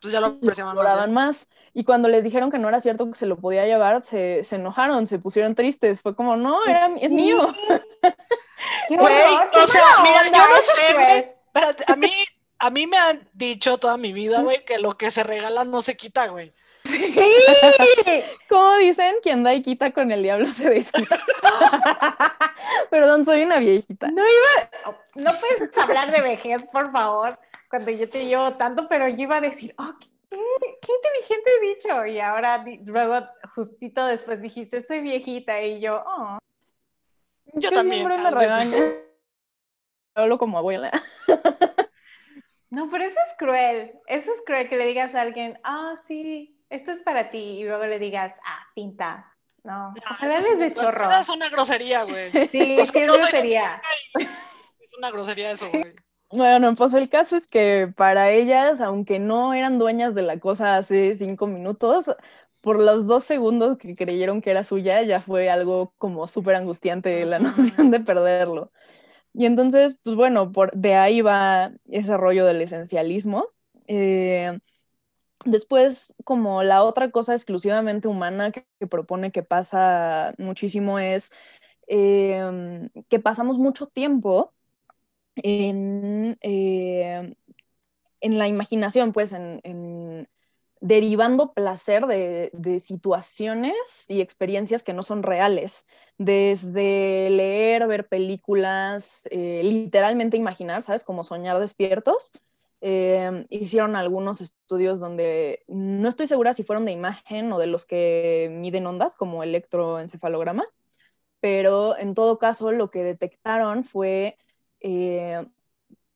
[0.00, 0.86] Pues ya lo lo apreciaban más.
[0.86, 1.12] valoraban ¿eh?
[1.12, 1.48] más.
[1.74, 4.56] Y cuando les dijeron que no era cierto que se lo podía llevar, se, se
[4.56, 6.00] enojaron, se pusieron tristes.
[6.00, 7.46] Fue como, no, era, es mío.
[8.88, 11.74] Qué Güey, horror, o sea, mira, yo no sé, güey.
[11.88, 12.10] a mí,
[12.58, 15.82] a mí me han dicho toda mi vida, güey, que lo que se regala no
[15.82, 16.54] se quita, güey.
[16.90, 17.14] Sí.
[18.48, 21.16] Como dicen, quien da y quita con el diablo se desquita.
[22.90, 24.08] Perdón, soy una viejita.
[24.10, 27.38] No iba, no puedes hablar de vejez, por favor,
[27.68, 30.08] cuando yo te llevo tanto, pero yo iba a decir, oh, qué,
[30.82, 32.06] qué inteligente dicho.
[32.06, 36.38] Y ahora, luego, justito después dijiste, soy viejita, y yo, oh.
[37.54, 38.06] Yo también.
[38.06, 38.38] Siempre me rato.
[38.38, 38.94] regañan.
[40.14, 40.90] Hablo como abuela.
[42.70, 43.92] No, pero eso es cruel.
[44.06, 47.64] Eso es cruel que le digas a alguien, ah, sí, esto es para ti, y
[47.64, 49.26] luego le digas, ah, pinta.
[49.62, 51.10] No, No, ojalá eso les es de una- chorro.
[51.20, 52.30] Es una grosería, güey.
[52.50, 53.82] Sí, Pues no soy grosería.
[54.80, 55.94] Es una grosería eso, güey.
[56.32, 60.76] Bueno, pues el caso es que para ellas, aunque no eran dueñas de la cosa
[60.76, 62.10] hace cinco minutos,
[62.60, 67.24] por los dos segundos que creyeron que era suya, ya fue algo como súper angustiante
[67.24, 68.70] la noción de perderlo.
[69.32, 73.48] Y entonces, pues bueno, por, de ahí va ese rollo del esencialismo.
[73.88, 74.58] Eh,
[75.44, 81.32] después, como la otra cosa exclusivamente humana que, propone que pasa muchísimo es
[81.86, 84.52] em, que pasamos mucho tiempo
[85.36, 87.34] en, eh,
[88.20, 89.60] en la imaginación, pues en
[90.80, 95.86] derivando placer de, situaciones y experiencias que no son reales,
[96.18, 101.04] desde leer, ver películas, eh, literalmente imaginar, ¿sabes?
[101.04, 102.32] Como soñar despiertos.
[102.82, 107.84] Eh, hicieron algunos estudios donde no estoy segura si fueron de imagen o de los
[107.86, 110.64] que miden ondas, como electroencefalograma,
[111.40, 114.38] pero en todo caso lo que detectaron fue
[114.80, 115.46] eh,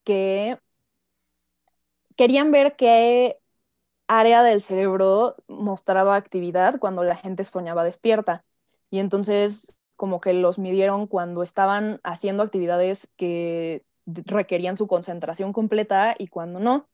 [0.04, 0.58] que
[2.16, 3.40] querían ver qué
[4.06, 8.44] área del cerebro mostraba actividad cuando la gente soñaba despierta.
[8.90, 16.14] Y entonces como que los midieron cuando estaban haciendo actividades que requerían su concentración completa
[16.18, 16.88] y cuando no.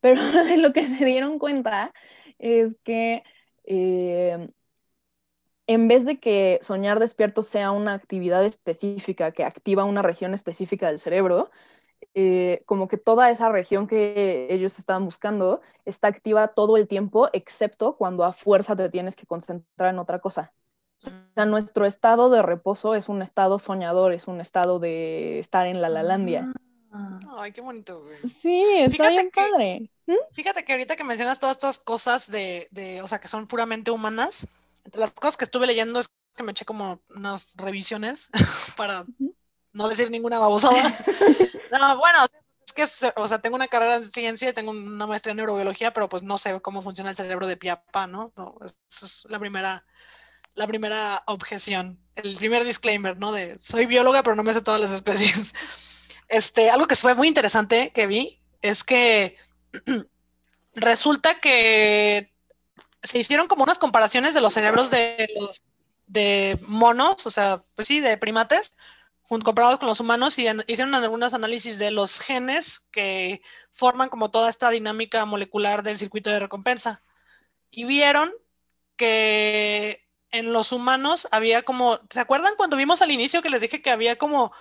[0.00, 1.92] Pero de lo que se dieron cuenta
[2.38, 3.22] es que
[3.64, 4.48] eh,
[5.66, 10.88] en vez de que soñar despierto sea una actividad específica que activa una región específica
[10.88, 11.50] del cerebro,
[12.14, 17.28] eh, como que toda esa región que ellos estaban buscando está activa todo el tiempo,
[17.32, 20.52] excepto cuando a fuerza te tienes que concentrar en otra cosa.
[21.06, 25.66] O sea, nuestro estado de reposo es un estado soñador, es un estado de estar
[25.66, 26.52] en la Lalandia.
[26.92, 27.18] Ah.
[27.38, 28.18] Ay, qué bonito, güey.
[28.28, 29.90] Sí, está bien padre.
[30.06, 30.14] ¿Mm?
[30.32, 33.90] Fíjate que ahorita que mencionas todas estas cosas de, de, o sea, que son puramente
[33.90, 34.46] humanas,
[34.84, 38.30] entre las cosas que estuve leyendo es que me eché como unas revisiones
[38.76, 39.06] para
[39.72, 40.82] no decir ninguna babosada.
[41.72, 42.18] no, bueno,
[42.64, 42.82] es que,
[43.16, 46.38] o sea, tengo una carrera en ciencia, tengo una maestría en neurobiología, pero pues no
[46.38, 48.32] sé cómo funciona el cerebro de piapa, ¿no?
[48.36, 49.84] no esa es la primera,
[50.54, 53.32] la primera objeción, el primer disclaimer, ¿no?
[53.32, 55.54] De soy bióloga, pero no me sé todas las especies.
[56.32, 59.36] Este, algo que fue muy interesante que vi es que
[60.74, 62.32] resulta que
[63.02, 65.60] se hicieron como unas comparaciones de los cerebros de los
[66.06, 68.76] de monos, o sea, pues sí, de primates,
[69.38, 74.50] comparados con los humanos y hicieron algunos análisis de los genes que forman como toda
[74.50, 77.02] esta dinámica molecular del circuito de recompensa.
[77.70, 78.32] Y vieron
[78.96, 83.82] que en los humanos había como, ¿se acuerdan cuando vimos al inicio que les dije
[83.82, 84.52] que había como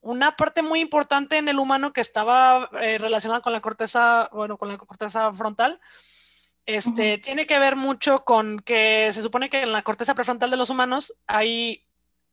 [0.00, 4.56] una parte muy importante en el humano que estaba eh, relacionada con la corteza, bueno,
[4.56, 5.80] con la corteza frontal?
[6.66, 10.56] Este, Tiene que ver mucho con que se supone que en la corteza prefrontal de
[10.56, 11.86] los humanos hay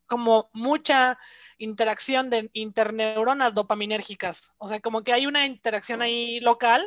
[0.05, 1.17] como mucha
[1.57, 4.55] interacción de interneuronas dopaminérgicas.
[4.57, 6.85] O sea, como que hay una interacción ahí local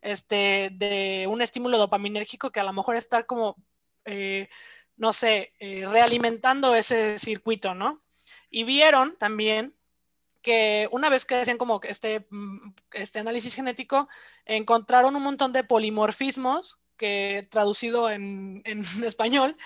[0.00, 3.56] este, de un estímulo dopaminérgico que a lo mejor está como,
[4.04, 4.48] eh,
[4.98, 8.02] no sé, eh, realimentando ese circuito, ¿no?
[8.50, 9.74] Y vieron también
[10.42, 14.08] que una vez que hacían como este, mm, este análisis genético,
[14.44, 18.62] encontraron un montón de polimorfismos que traducido en,
[19.04, 19.56] español,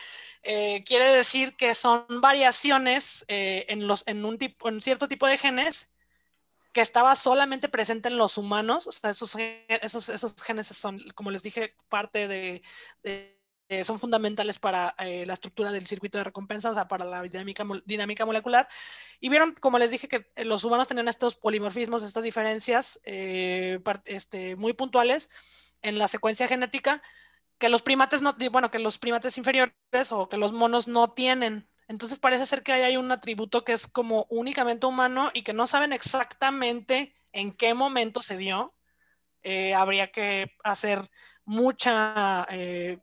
[0.42, 5.26] eh, quiere decir que son variaciones eh, en, los, en, un tipo, en cierto tipo
[5.26, 5.92] de genes
[6.72, 8.86] que estaba solamente presente en los humanos.
[8.86, 9.36] O sea, esos,
[9.68, 12.62] esos, esos genes son, como les dije, parte de,
[13.84, 17.64] son fundamentales para eh, la estructura del circuito de recompensa, o sea, para la dinámica,
[17.84, 18.68] dinámica molecular.
[19.18, 24.72] Y vieron, como les dije, que los humanos tenían estos polimorfismos, estas diferencias este, muy
[24.74, 25.30] puntuales
[25.80, 27.02] en la secuencia genética
[27.62, 29.72] que los primates no, bueno, que los primates inferiores
[30.10, 31.68] o que los monos no tienen.
[31.86, 35.68] Entonces parece ser que hay un atributo que es como únicamente humano y que no
[35.68, 38.74] saben exactamente en qué momento se dio.
[39.44, 41.08] Eh, habría que hacer
[41.44, 42.98] mucha, eh,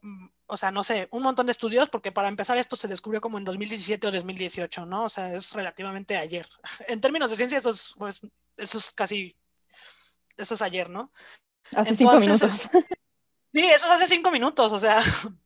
[0.50, 3.38] o sea, no sé, un montón de estudios, porque para empezar esto se descubrió como
[3.38, 5.06] en 2017 o 2018, ¿no?
[5.06, 6.48] O sea, es relativamente ayer.
[6.88, 8.22] En términos de ciencia, eso es, pues,
[8.58, 9.36] eso es casi,
[10.38, 11.12] eso es ayer, ¿no?
[11.76, 12.70] Hace cinco minutos.
[13.54, 15.00] Sí, eso es hace cinco minutos, o sea.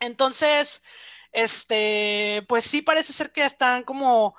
[0.00, 0.82] Entonces,
[1.32, 4.34] este, pues sí parece ser que están como,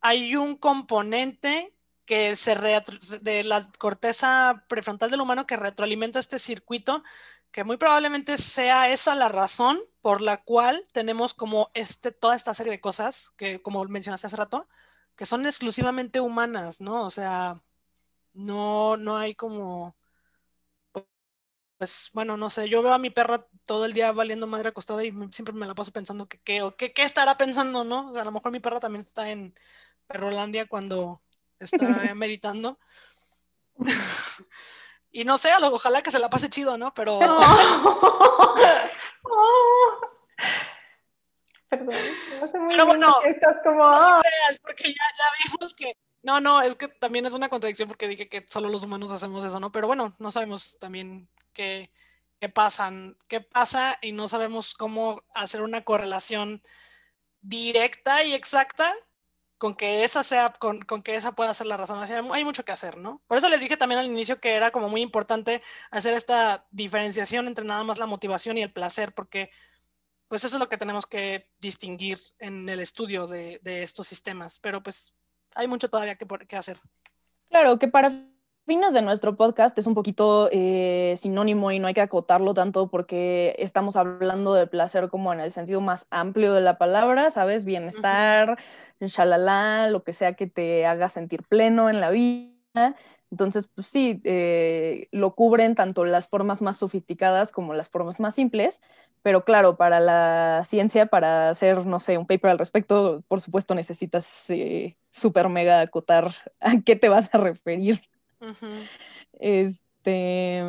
[0.00, 2.54] hay un componente que se
[3.22, 7.02] de la corteza prefrontal del humano que retroalimenta este circuito,
[7.54, 12.52] que muy probablemente sea esa la razón por la cual tenemos como este, toda esta
[12.52, 14.68] serie de cosas que, como mencionaste hace rato,
[15.16, 17.04] que son exclusivamente humanas, ¿no?
[17.06, 17.62] O sea,
[18.34, 19.96] no, no hay como
[21.78, 25.04] pues bueno, no sé, yo veo a mi perra todo el día valiendo madre acostada
[25.04, 28.08] y siempre me la paso pensando que qué o qué, estará pensando, ¿no?
[28.08, 29.54] O sea, a lo mejor mi perra también está en
[30.08, 31.22] Perrolandia cuando
[31.60, 31.76] está
[32.16, 32.78] meditando.
[35.14, 36.92] y no sé, ojalá que se la pase chido, ¿no?
[36.92, 37.20] Pero...
[41.70, 41.94] Perdón,
[42.40, 43.84] no sé muy Pero bueno, estás como...
[44.62, 48.28] porque ya, ya vimos que No, no, es que también es una contradicción porque dije
[48.28, 49.70] que solo los humanos hacemos eso, ¿no?
[49.70, 51.92] Pero bueno, no sabemos también qué,
[52.40, 56.60] qué pasan, qué pasa y no sabemos cómo hacer una correlación
[57.40, 58.92] directa y exacta
[59.58, 62.02] con que esa sea, con, con, que esa pueda ser la razón.
[62.02, 63.22] hay mucho que hacer, ¿no?
[63.26, 67.46] Por eso les dije también al inicio que era como muy importante hacer esta diferenciación
[67.46, 69.50] entre nada más la motivación y el placer, porque
[70.28, 74.58] pues eso es lo que tenemos que distinguir en el estudio de, de estos sistemas.
[74.60, 75.14] Pero pues
[75.54, 76.78] hay mucho todavía que, que hacer.
[77.48, 78.10] Claro, que para
[78.66, 82.88] fines de nuestro podcast es un poquito eh, sinónimo y no hay que acotarlo tanto
[82.88, 87.64] porque estamos hablando de placer como en el sentido más amplio de la palabra, ¿sabes?
[87.64, 88.58] Bienestar,
[89.00, 92.96] shalala, lo que sea que te haga sentir pleno en la vida.
[93.30, 98.34] Entonces, pues sí, eh, lo cubren tanto las formas más sofisticadas como las formas más
[98.34, 98.80] simples,
[99.22, 103.74] pero claro, para la ciencia, para hacer, no sé, un paper al respecto, por supuesto
[103.74, 108.00] necesitas eh, súper mega acotar a qué te vas a referir.
[109.32, 110.62] Este,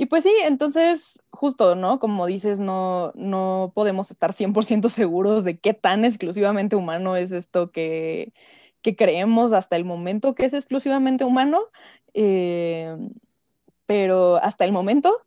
[0.00, 1.98] y pues sí, entonces, justo, ¿no?
[1.98, 7.70] Como dices, no, no podemos estar 100% seguros de qué tan exclusivamente humano es esto
[7.70, 8.32] que,
[8.80, 11.60] que creemos hasta el momento que es exclusivamente humano,
[12.14, 12.96] eh,
[13.86, 15.20] pero hasta el momento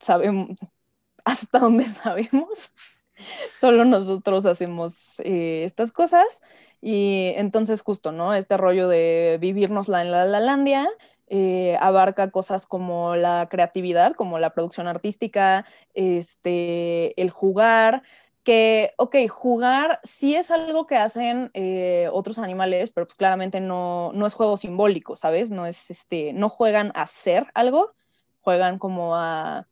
[0.00, 0.50] sabemos,
[1.24, 2.72] hasta donde sabemos,
[3.56, 6.42] solo nosotros hacemos eh, estas cosas
[6.80, 8.34] y entonces justo, ¿no?
[8.34, 10.88] Este rollo de vivirnosla en la Lalandia
[11.30, 18.02] eh, abarca cosas como la creatividad, como la producción artística, este, el jugar,
[18.44, 24.10] que, ok, jugar sí es algo que hacen eh, otros animales, pero pues claramente no,
[24.14, 25.50] no es juego simbólico, ¿sabes?
[25.50, 27.92] No es, este, no juegan a hacer algo,
[28.40, 29.68] juegan como a,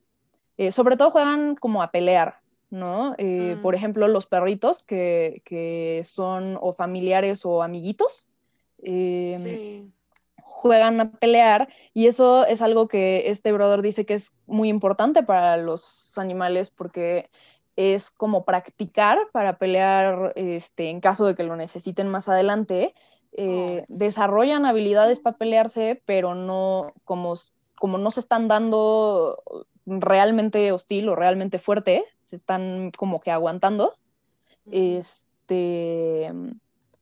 [0.59, 2.41] eh, sobre todo juegan como a pelear,
[2.71, 3.14] ¿no?
[3.19, 3.77] Eh, por mm.
[3.77, 8.29] ejemplo, los perritos que, son o familiares o amiguitos.
[8.83, 9.91] Em,
[10.37, 15.23] juegan a pelear y eso es algo que este brother dice que es muy importante
[15.23, 17.31] para los animales porque
[17.77, 22.95] es como practicar para pelear este, en caso de que lo necesiten más adelante.
[23.33, 27.35] Eh, desarrollan habilidades para pelearse, pero no como,
[27.75, 29.43] como no se están dando
[29.87, 33.95] realmente hostil o realmente fuerte, se están como que aguantando.
[34.70, 36.32] Este,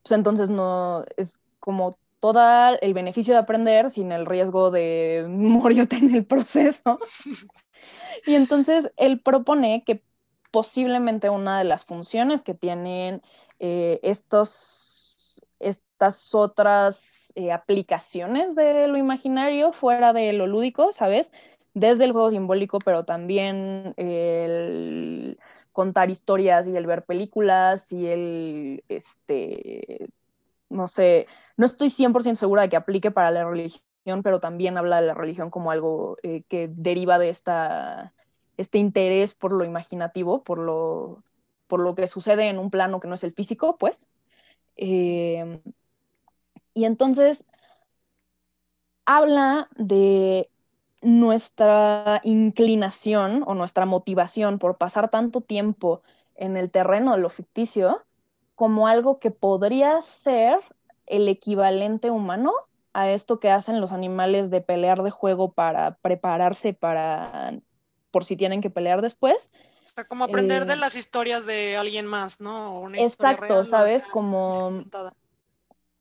[0.03, 2.41] pues entonces no es como todo
[2.81, 6.99] el beneficio de aprender sin el riesgo de morirte en el proceso.
[8.27, 10.03] y entonces él propone que
[10.51, 13.23] posiblemente una de las funciones que tienen
[13.59, 21.33] eh, estos, estas otras eh, aplicaciones de lo imaginario fuera de lo lúdico, ¿sabes?
[21.75, 25.39] Desde el juego simbólico, pero también el
[25.73, 30.09] contar historias y el ver películas y el, este,
[30.71, 35.01] no sé, no estoy 100% segura de que aplique para la religión, pero también habla
[35.01, 38.15] de la religión como algo eh, que deriva de esta,
[38.57, 41.25] este interés por lo imaginativo, por lo,
[41.67, 44.07] por lo que sucede en un plano que no es el físico, pues.
[44.77, 45.61] Eh,
[46.75, 47.45] y entonces
[49.07, 50.51] habla de
[51.05, 56.03] nuestra inclinación o nuestra motivación por pasar tanto tiempo
[56.35, 58.05] en el terreno de lo ficticio
[58.55, 60.59] como algo que podría ser
[61.07, 62.53] el equivalente humano
[62.95, 67.53] a esto que hacen los animales de pelear de juego para prepararse para
[68.11, 69.53] por si tienen que pelear después.
[69.85, 72.89] O sea, como aprender de eh, las historias de alguien más, ¿no?
[72.95, 74.07] exacto, ¿sabes?
[74.07, 74.85] como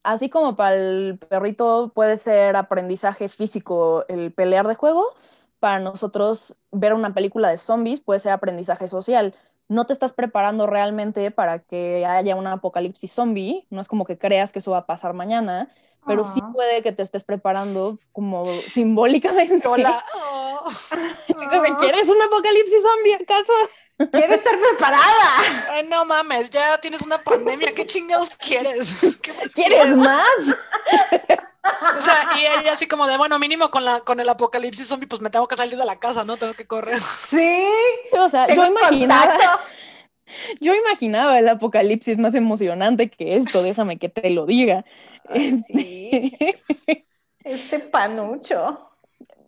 [0.04, 5.16] así como para el perrito puede ser aprendizaje físico el pelear de juego,
[5.60, 9.34] para nosotros ver una película de zombies puede ser aprendizaje social.
[9.70, 14.18] No te estás preparando realmente para que haya un apocalipsis zombie, no es como que
[14.18, 15.70] creas que eso va a pasar mañana,
[16.06, 19.66] pero sí puede que te estés preparando como simbólicamente.
[19.66, 20.04] Hola.
[21.80, 23.54] ¿Quieres un apocalipsis zombie acaso?
[23.98, 25.38] Quiero estar preparada.
[25.70, 27.74] Ay, no mames, ya tienes una pandemia.
[27.74, 29.00] ¿Qué chingados quieres?
[29.54, 30.28] ¿Quieres más?
[31.98, 35.08] O sea, y ella así como de, bueno, mínimo con, la, con el apocalipsis zombie,
[35.08, 36.38] pues me tengo que salir de la casa, ¿no?
[36.38, 37.00] Tengo que correr.
[37.30, 37.66] Sí.
[38.12, 39.38] O sea, yo imaginaba.
[40.60, 44.84] Yo imaginaba el apocalipsis más emocionante que esto, déjame que te lo diga.
[45.68, 46.36] sí.
[47.44, 48.90] Este panucho.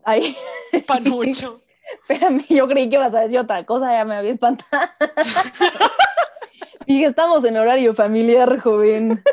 [0.03, 0.37] Ay.
[0.85, 1.61] Panucho.
[2.01, 4.89] Espérame, yo creí que ibas a decir otra cosa, ya me había espantado.
[6.86, 9.23] y estamos en horario familiar, joven.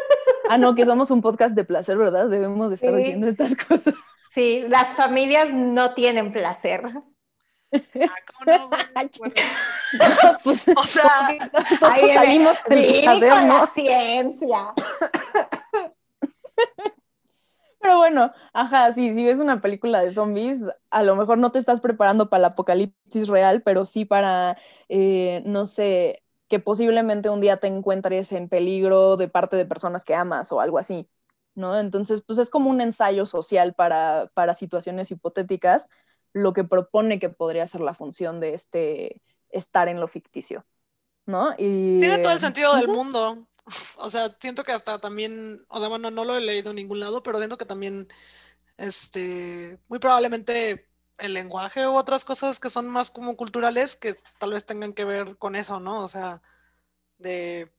[0.48, 2.28] Ah, no, que somos un podcast de placer, ¿verdad?
[2.28, 3.94] Debemos de estar diciendo estas cosas.
[4.34, 6.82] Sí, las familias no tienen placer.
[7.74, 7.80] Ah,
[8.38, 8.70] ¿cómo no?
[10.44, 11.28] pues, o sea,
[11.80, 14.74] ahí salimos de la ciencia.
[17.83, 20.61] Pero bueno, ajá, sí, si ves una película de zombies,
[20.91, 24.57] a lo mejor no te estás preparando para el apocalipsis real, pero sí para,
[24.89, 30.05] eh, no sé, que posiblemente un día te encuentres en peligro de parte de personas
[30.05, 31.09] que amas o algo así,
[31.57, 31.76] ¿no?
[31.76, 35.91] Entonces, pues es como un ensayo social para, para situaciones hipotéticas,
[36.33, 40.64] lo que propone que podría ser la función de este estar en lo ficticio,
[41.26, 41.53] ¿no?
[41.59, 41.99] Y...
[41.99, 43.45] Tiene todo el sentido del mundo.
[43.96, 47.00] O sea, siento que hasta también, o sea, bueno, no lo he leído en ningún
[47.00, 48.08] lado, pero siento que también,
[48.76, 50.88] este, muy probablemente
[51.18, 55.04] el lenguaje u otras cosas que son más como culturales que tal vez tengan que
[55.04, 56.02] ver con eso, ¿no?
[56.02, 56.42] O sea,
[57.18, 57.70] de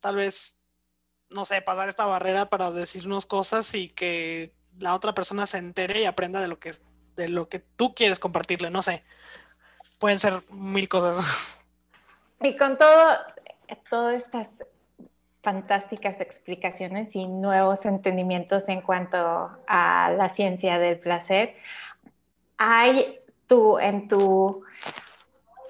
[0.00, 0.58] tal vez,
[1.30, 6.00] no sé, pasar esta barrera para decirnos cosas y que la otra persona se entere
[6.00, 6.72] y aprenda de lo que,
[7.16, 9.04] de lo que tú quieres compartirle, no sé.
[9.98, 11.26] Pueden ser mil cosas.
[12.40, 13.16] Y con todo,
[13.90, 14.48] todas estas
[15.46, 19.16] fantásticas explicaciones y nuevos entendimientos en cuanto
[19.68, 21.54] a la ciencia del placer.
[22.58, 24.64] ¿Hay tú, en tu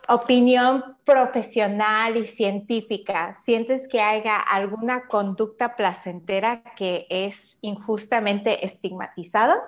[0.08, 9.58] opinión profesional y científica, sientes que haya alguna conducta placentera que es injustamente estigmatizada?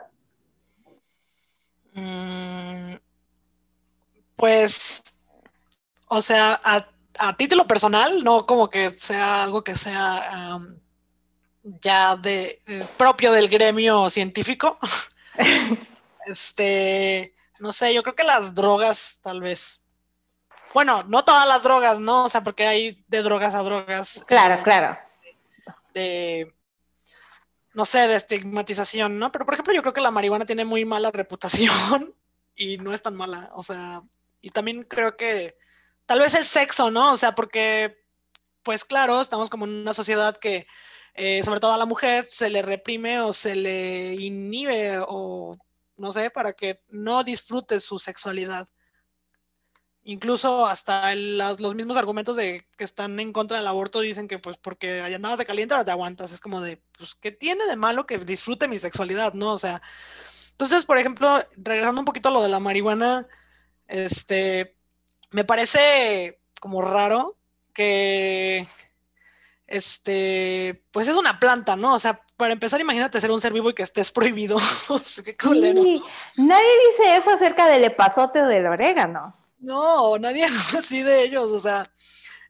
[1.93, 2.95] Mm,
[4.37, 5.03] pues,
[6.07, 6.89] o sea, a
[7.19, 10.59] a título personal, no como que sea algo que sea
[11.63, 14.79] ya de eh, propio del gremio científico.
[16.27, 19.85] este, no sé, yo creo que las drogas, tal vez.
[20.75, 22.25] Bueno, no todas las drogas, ¿no?
[22.25, 24.25] O sea, porque hay de drogas a drogas.
[24.27, 24.99] Claro, claro.
[25.95, 26.55] De,
[27.73, 29.33] no sé, de estigmatización, ¿no?
[29.33, 32.15] Pero por ejemplo, yo creo que la marihuana tiene muy mala reputación
[32.55, 33.51] y no es tan mala.
[33.55, 34.03] O sea,
[34.41, 35.57] y también creo que
[36.09, 37.13] tal vez el sexo, ¿no?
[37.13, 37.99] O sea, porque,
[38.63, 40.67] pues claro, estamos como en una sociedad que,
[41.13, 45.59] eh, sobre todo a la mujer, se le reprime o se le inhibe o,
[45.99, 48.67] no sé, para que no disfrute su sexualidad.
[50.03, 54.57] Incluso hasta los mismos argumentos de que están en contra del aborto dicen que pues
[54.57, 56.33] porque andabas de caliente ahora te aguantas.
[56.33, 59.53] Es como de, pues, ¿qué tiene de malo que disfrute mi sexualidad, no?
[59.53, 59.83] O sea,
[60.53, 63.29] entonces, por ejemplo, regresando un poquito a lo de la marihuana,
[63.87, 64.78] este,
[65.31, 67.37] me parece como raro
[67.73, 68.67] que
[69.69, 71.95] este, pues es una planta, ¿no?
[71.95, 74.57] O sea, para empezar, imagínate ser un ser vivo y que estés prohibido.
[75.25, 75.83] qué culero.
[76.39, 79.37] nadie dice eso acerca del epazote o del orégano.
[79.59, 80.45] No, nadie
[80.79, 81.85] así de ellos, o sea.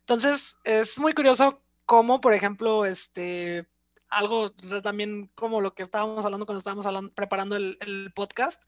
[0.00, 3.66] Entonces, es muy curioso cómo, por ejemplo, este,
[4.08, 4.50] algo
[4.82, 8.62] también como lo que estábamos hablando cuando estábamos hablando, preparando el, el podcast,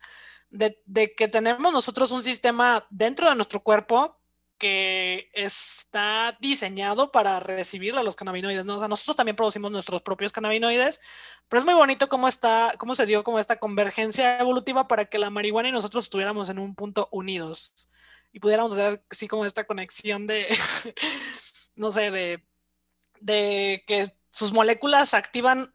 [0.50, 4.18] de, que tenemos nosotros un sistema dentro de nuestro cuerpo
[4.58, 8.76] que está diseñado para recibir a los cannabinoides, ¿no?
[8.76, 11.00] O sea, nosotros también producimos nuestros propios cannabinoides,
[11.48, 15.18] pero es muy bonito cómo está, cómo se dio como esta convergencia evolutiva para que
[15.18, 17.88] la marihuana y nosotros estuviéramos en un punto unidos
[18.32, 20.46] y pudiéramos hacer así como esta conexión de,
[21.74, 25.74] no sé, de que sus moléculas activan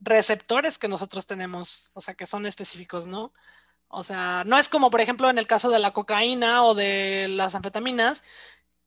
[0.00, 3.32] receptores que nosotros tenemos, o sea, que son específicos, ¿no?
[3.94, 7.28] O sea, no es como, por ejemplo, en el caso de la cocaína o de
[7.28, 8.24] las anfetaminas,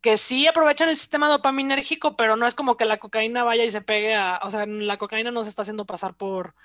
[0.01, 3.71] que sí aprovechan el sistema dopaminérgico, pero no es como que la cocaína vaya y
[3.71, 6.55] se pegue a, o sea, la cocaína no se está haciendo pasar por,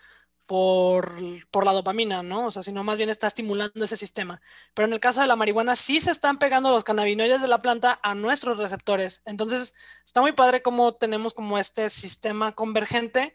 [0.47, 1.15] por,
[1.51, 2.47] por, la dopamina, ¿no?
[2.47, 4.41] O sea, sino más bien está estimulando ese sistema.
[4.75, 7.63] Pero en el caso de la marihuana sí se están pegando los cannabinoides de la
[7.63, 9.23] planta a nuestros receptores.
[9.25, 9.75] Entonces,
[10.05, 13.35] está muy padre cómo tenemos como este sistema convergente.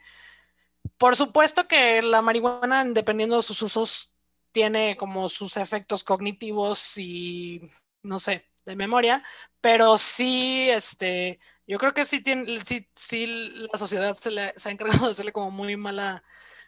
[0.97, 4.13] Por supuesto que la marihuana, dependiendo de sus usos,
[4.57, 7.61] tiene como sus efectos cognitivos y,
[8.01, 9.23] no sé, de memoria,
[9.61, 14.69] pero sí, este, yo creo que sí, tiene, sí, sí la sociedad se, le, se
[14.69, 16.23] ha encargado de hacerle como muy mala,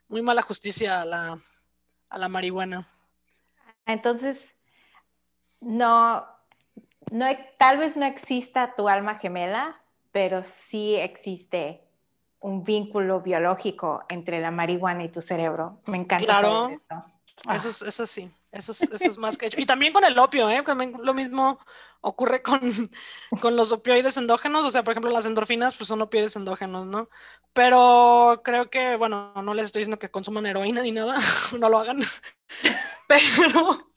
[0.07, 1.39] muy mala justicia a la,
[2.09, 2.87] a la marihuana.
[3.87, 4.39] Entonces,
[5.59, 6.27] no,
[7.11, 7.25] no,
[7.57, 9.81] tal vez no exista tu alma gemela,
[10.11, 11.81] pero sí existe
[12.39, 15.81] un vínculo biológico entre la marihuana y tu cerebro.
[15.87, 16.23] Me encanta.
[16.23, 16.69] Claro.
[17.47, 19.59] Eso, es, eso sí, eso es, eso es más que hecho.
[19.59, 20.61] Y también con el opio, ¿eh?
[20.63, 21.59] También lo mismo
[22.01, 22.59] ocurre con,
[23.41, 27.09] con, los opioides endógenos, o sea, por ejemplo, las endorfinas, pues son opioides endógenos, ¿no?
[27.53, 31.17] Pero creo que, bueno, no les estoy diciendo que consuman heroína ni nada,
[31.59, 31.99] no lo hagan,
[33.07, 33.89] pero,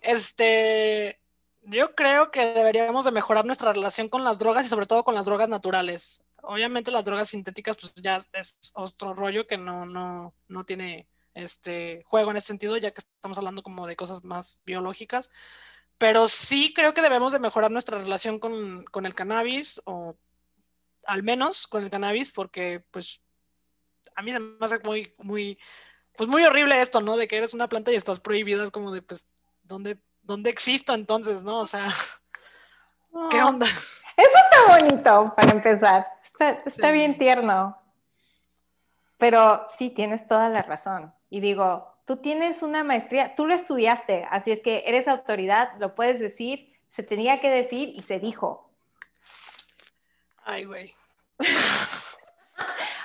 [0.00, 1.20] este,
[1.62, 5.14] yo creo que deberíamos de mejorar nuestra relación con las drogas y sobre todo con
[5.14, 6.22] las drogas naturales.
[6.42, 12.02] Obviamente las drogas sintéticas, pues ya es otro rollo que no, no, no tiene este
[12.06, 15.30] juego en ese sentido, ya que estamos hablando como de cosas más biológicas.
[15.98, 20.16] Pero sí creo que debemos de mejorar nuestra relación con, con el cannabis, o
[21.04, 23.22] al menos con el cannabis, porque pues
[24.16, 25.58] a mí se me hace muy, muy
[26.16, 27.16] pues muy horrible esto, ¿no?
[27.16, 29.26] De que eres una planta y estás prohibida, es como de, pues,
[29.62, 31.60] ¿dónde, dónde existo entonces, no?
[31.60, 31.86] O sea,
[33.30, 33.66] ¿qué onda?
[33.66, 36.06] Eso está bonito, para empezar.
[36.66, 37.74] Está, bien tierno.
[39.18, 41.14] Pero sí, tienes toda la razón.
[41.30, 45.94] Y digo, tú tienes una maestría, tú lo estudiaste, así es que eres autoridad, lo
[45.94, 48.68] puedes decir, se tenía que decir y se dijo.
[50.44, 50.92] Ay, güey.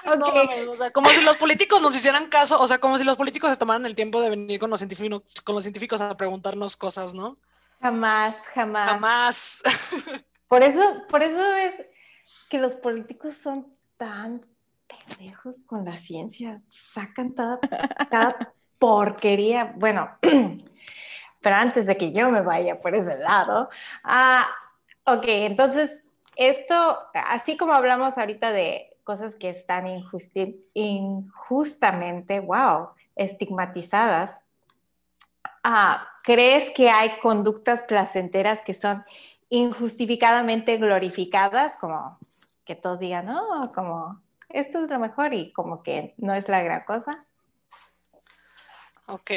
[0.06, 3.52] o sea, como si los políticos nos hicieran caso, o sea, como si los políticos
[3.52, 7.14] se tomaran el tiempo de venir con los científicos, con los científicos a preguntarnos cosas,
[7.14, 7.38] ¿no?
[7.82, 8.86] Jamás, jamás.
[8.88, 9.62] Jamás.
[10.48, 11.74] Por eso, por eso es
[12.50, 14.46] que los políticos son tan
[14.88, 17.60] pendejos con la ciencia, sacan toda,
[18.80, 19.74] porquería.
[19.78, 20.10] Bueno,
[21.42, 23.70] pero antes de que yo me vaya por ese lado,
[24.04, 24.48] ah,
[25.06, 26.04] ok, entonces
[26.36, 29.86] esto, así como hablamos ahorita de cosas que están
[30.74, 34.38] injustamente, wow, estigmatizadas,
[35.64, 39.06] ah, ¿crees que hay conductas placenteras que son
[39.50, 42.18] injustificadamente glorificadas, como
[42.66, 46.62] que todos digan, no, como esto es lo mejor y como que no es la
[46.62, 47.26] gran cosa.
[49.08, 49.32] Ok.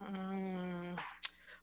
[0.00, 0.96] Mm,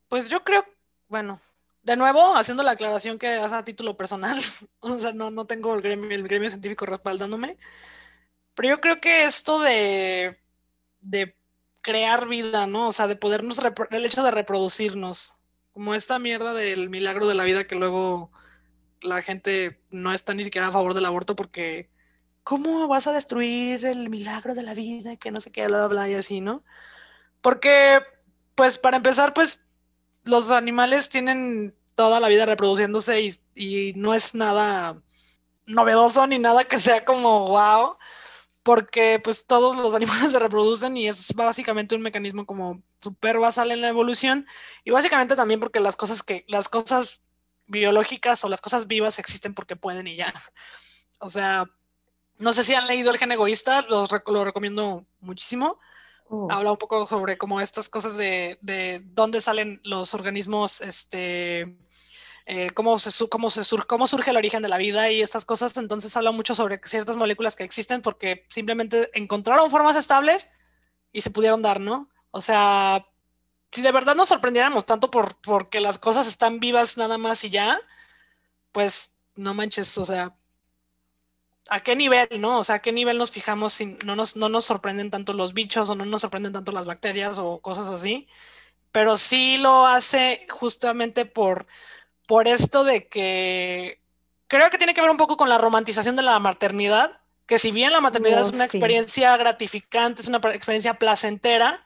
[0.08, 0.66] pues yo creo,
[1.08, 1.40] bueno,
[1.84, 4.38] de nuevo, haciendo la aclaración que hace a título personal,
[4.80, 7.58] o sea, no, no tengo el gremio, el gremio científico respaldándome,
[8.56, 10.40] pero yo creo que esto de,
[11.02, 11.36] de
[11.82, 12.88] crear vida, ¿no?
[12.88, 13.60] O sea, de podernos,
[13.92, 15.38] el hecho de reproducirnos,
[15.74, 18.32] como esta mierda del milagro de la vida que luego
[19.02, 21.90] la gente no está ni siquiera a favor del aborto porque
[22.44, 25.16] ¿cómo vas a destruir el milagro de la vida?
[25.18, 26.64] Que no sé qué, bla, bla, y así, ¿no?
[27.42, 28.02] Porque,
[28.56, 29.66] pues, para empezar, pues,
[30.24, 35.02] los animales tienen toda la vida reproduciéndose y, y no es nada
[35.66, 37.98] novedoso ni nada que sea como wow
[38.64, 43.72] porque pues todos los animales se reproducen y es básicamente un mecanismo como súper basal
[43.72, 44.48] en la evolución
[44.84, 47.20] y básicamente también porque las cosas que las cosas
[47.68, 50.34] biológicas o las cosas vivas existen porque pueden y ya.
[51.20, 51.70] O sea,
[52.42, 55.78] no sé si han leído El gen egoísta, los, lo recomiendo muchísimo.
[56.28, 56.52] Uh.
[56.52, 61.78] Habla un poco sobre cómo estas cosas de, de dónde salen los organismos este,
[62.48, 65.78] eh, cómo, se, cómo, se cómo surge el origen de la vida y estas cosas.
[65.78, 70.50] Entonces habla mucho sobre ciertas moléculas que existen porque simplemente encontraron formas estables
[71.12, 72.10] y se pudieron dar, ¿no?
[72.32, 73.06] O sea,
[73.72, 77.52] si de verdad nos sorprendiéramos tanto por porque las cosas están vivas nada más y
[77.52, 77.80] ya,
[78.72, 80.36] pues no manches, o sea,
[81.72, 82.60] ¿a qué nivel, no?
[82.60, 85.54] O sea, ¿a qué nivel nos fijamos si no nos, no nos sorprenden tanto los
[85.54, 88.28] bichos o no nos sorprenden tanto las bacterias o cosas así?
[88.92, 91.66] Pero sí lo hace justamente por
[92.28, 94.00] por esto de que
[94.48, 97.72] creo que tiene que ver un poco con la romantización de la maternidad, que si
[97.72, 101.84] bien la maternidad es una experiencia gratificante, es una experiencia placentera,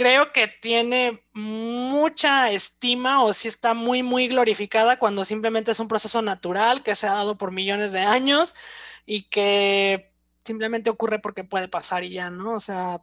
[0.00, 5.88] creo que tiene mucha estima o si está muy, muy glorificada cuando simplemente es un
[5.88, 8.54] proceso natural que se ha dado por millones de años
[9.04, 10.10] y que
[10.42, 12.54] simplemente ocurre porque puede pasar y ya, ¿no?
[12.54, 13.02] O sea,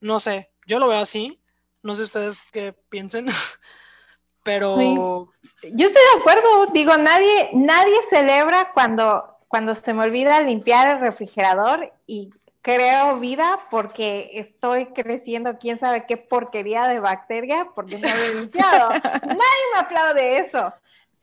[0.00, 1.40] no sé, yo lo veo así,
[1.80, 3.26] no sé ustedes qué piensen.
[4.42, 5.30] pero...
[5.62, 11.00] Yo estoy de acuerdo, digo, nadie, nadie celebra cuando, cuando se me olvida limpiar el
[11.02, 12.30] refrigerador y
[12.62, 18.90] creo vida porque estoy creciendo quién sabe qué porquería de bacteria porque no he limpiado.
[19.02, 20.72] Nadie me aplaude eso.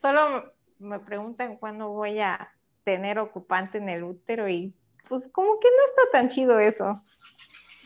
[0.02, 2.54] Solo me preguntan cuándo voy a
[2.84, 4.74] tener ocupante en el útero y
[5.08, 7.02] pues como que no está tan chido eso.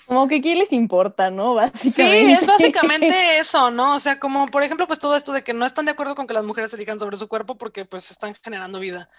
[0.06, 1.54] Como que quién les importa, ¿no?
[1.54, 2.26] Básicamente.
[2.26, 3.08] Sí, es básicamente
[3.40, 3.96] eso, ¿no?
[3.96, 6.28] O sea, como por ejemplo, pues todo esto de que no están de acuerdo con
[6.28, 9.10] que las mujeres se elijan sobre su cuerpo porque pues están generando vida.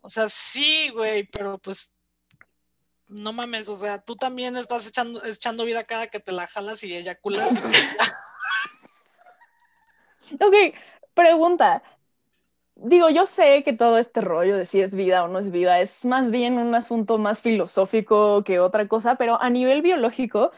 [0.00, 1.97] O sea, sí, güey, pero pues
[3.08, 6.84] no mames, o sea, tú también estás echando, echando vida cada que te la jalas
[6.84, 7.50] y eyaculas.
[10.40, 10.54] ok,
[11.14, 11.82] pregunta
[12.80, 15.80] digo, yo sé que todo este rollo de si es vida o no es vida
[15.80, 20.52] es más bien un asunto más filosófico que otra cosa, pero a nivel biológico,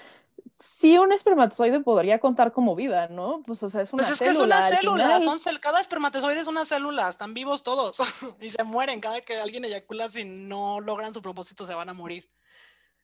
[0.46, 3.42] sí un espermatozoide podría contar como vida, ¿no?
[3.46, 6.46] Pues, o sea, es una pues es que es una célula, son cada espermatozoide es
[6.46, 7.98] una célula, están vivos todos
[8.40, 11.94] y se mueren cada que alguien eyacula si no logran su propósito se van a
[11.94, 12.28] morir.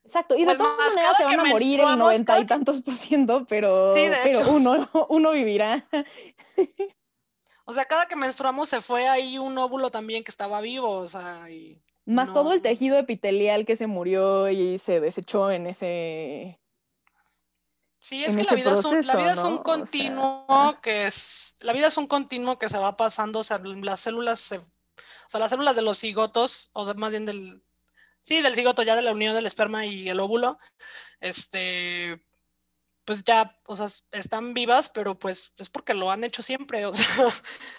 [0.07, 3.45] Exacto, y de todas maneras se van a morir el noventa y tantos por ciento,
[3.49, 3.91] pero,
[4.23, 5.85] pero uno, uno vivirá.
[7.65, 11.09] O sea, cada que menstruamos se fue ahí un óvulo también que estaba vivo, o
[11.09, 16.61] sea, y Más todo el tejido epitelial que se murió y se desechó en ese...
[17.99, 21.73] Sí, es que la vida, es un, la vida es un continuo que es, la
[21.73, 24.65] vida es un continuo que se va pasando, o sea, las células se, o
[25.27, 27.66] sea, las células de los cigotos, o sea, más bien del,
[28.27, 30.59] sí, del cigoto, ya de la unión del esperma y el óvulo,
[31.21, 32.23] este,
[33.05, 36.93] pues ya, o sea, están vivas, pero pues es porque lo han hecho siempre, o
[36.93, 37.27] sea,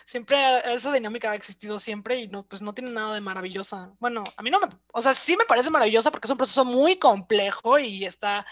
[0.05, 0.37] siempre
[0.73, 3.93] esa dinámica ha existido siempre y no, pues no tiene nada de maravillosa.
[3.99, 6.65] Bueno, a mí no me, o sea, sí me parece maravillosa porque es un proceso
[6.65, 8.45] muy complejo y está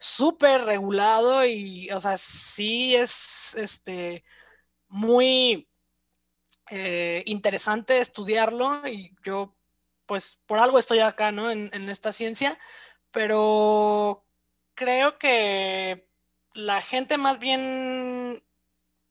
[0.00, 4.24] súper regulado y, o sea, sí es, este,
[4.88, 5.68] muy
[6.70, 9.54] eh, interesante estudiarlo y yo,
[10.06, 11.50] pues, por algo estoy acá, ¿no?
[11.50, 12.58] En, en esta ciencia,
[13.10, 14.24] pero
[14.74, 16.08] creo que
[16.54, 18.42] la gente más bien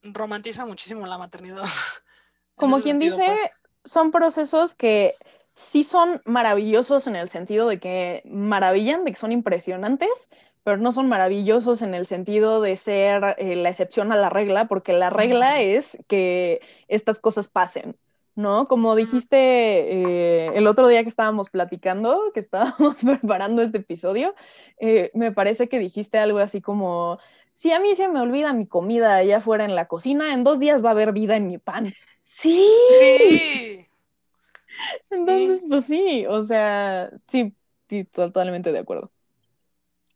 [0.03, 1.63] romantiza muchísimo la maternidad.
[2.55, 3.39] Como quien dice, pues.
[3.85, 5.13] son procesos que
[5.55, 10.29] sí son maravillosos en el sentido de que maravillan, de que son impresionantes,
[10.63, 14.67] pero no son maravillosos en el sentido de ser eh, la excepción a la regla,
[14.67, 17.97] porque la regla es que estas cosas pasen.
[18.35, 18.67] ¿No?
[18.67, 24.35] Como dijiste eh, el otro día que estábamos platicando, que estábamos preparando este episodio,
[24.79, 27.19] eh, me parece que dijiste algo así como,
[27.53, 30.59] si a mí se me olvida mi comida allá afuera en la cocina, en dos
[30.59, 31.93] días va a haber vida en mi pan.
[32.23, 32.67] Sí.
[32.99, 33.87] Sí.
[35.11, 37.53] Entonces, pues sí, o sea, sí,
[37.87, 39.11] sí, totalmente de acuerdo.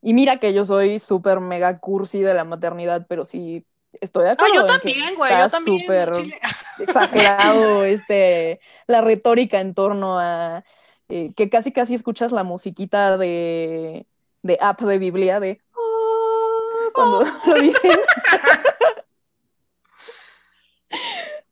[0.01, 3.65] Y mira que yo soy súper mega cursi de la maternidad, pero sí
[3.99, 4.53] estoy de acuerdo.
[4.53, 5.81] Ah, yo también, güey, yo también.
[5.81, 6.11] Súper
[6.79, 10.63] exagerado este, la retórica en torno a
[11.09, 14.07] eh, que casi casi escuchas la musiquita de,
[14.41, 17.91] de app de Biblia de oh", cuando lo dicen.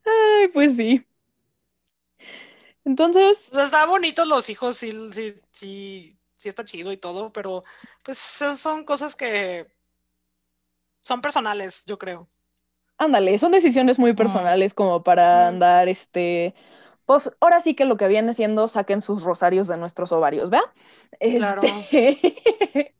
[0.05, 1.05] Ay, pues sí.
[2.85, 3.49] Entonces.
[3.51, 7.63] O sea, está bonito los hijos, sí, sí, sí, sí está chido y todo, pero
[8.03, 9.67] pues son cosas que
[11.01, 12.29] son personales, yo creo.
[13.03, 16.53] Ándale, son decisiones muy personales como para andar, este,
[17.05, 20.63] pues ahora sí que lo que viene siendo saquen sus rosarios de nuestros ovarios, ¿vea?
[21.19, 21.61] Claro.
[21.63, 22.93] Este,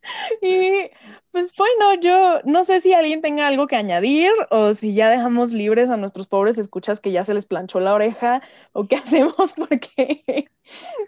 [0.40, 0.90] y
[1.30, 5.52] pues bueno, yo no sé si alguien tenga algo que añadir o si ya dejamos
[5.52, 8.40] libres a nuestros pobres escuchas que ya se les planchó la oreja
[8.72, 10.48] o qué hacemos porque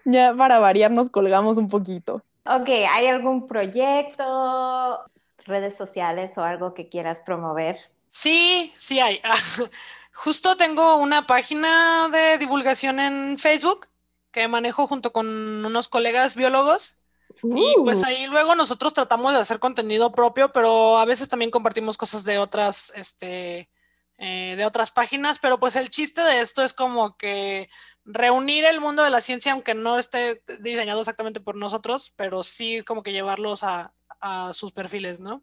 [0.04, 2.22] ya para variar nos colgamos un poquito.
[2.44, 5.04] Ok, ¿hay algún proyecto,
[5.46, 7.78] redes sociales o algo que quieras promover?
[8.12, 9.20] Sí, sí hay.
[10.12, 13.88] justo tengo una página de divulgación en Facebook
[14.30, 15.26] que manejo junto con
[15.64, 17.02] unos colegas biólogos.
[17.42, 18.06] Y pues uh.
[18.06, 22.38] ahí luego nosotros tratamos de hacer contenido propio, pero a veces también compartimos cosas de
[22.38, 23.70] otras, este,
[24.18, 25.38] eh, de otras páginas.
[25.38, 27.68] Pero pues el chiste de esto es como que
[28.04, 32.82] reunir el mundo de la ciencia, aunque no esté diseñado exactamente por nosotros, pero sí
[32.82, 35.42] como que llevarlos a, a sus perfiles, ¿no?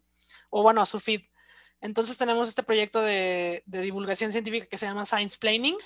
[0.51, 1.21] O bueno, a su feed.
[1.81, 5.77] Entonces tenemos este proyecto de, divulgación científica que se llama Science Planning.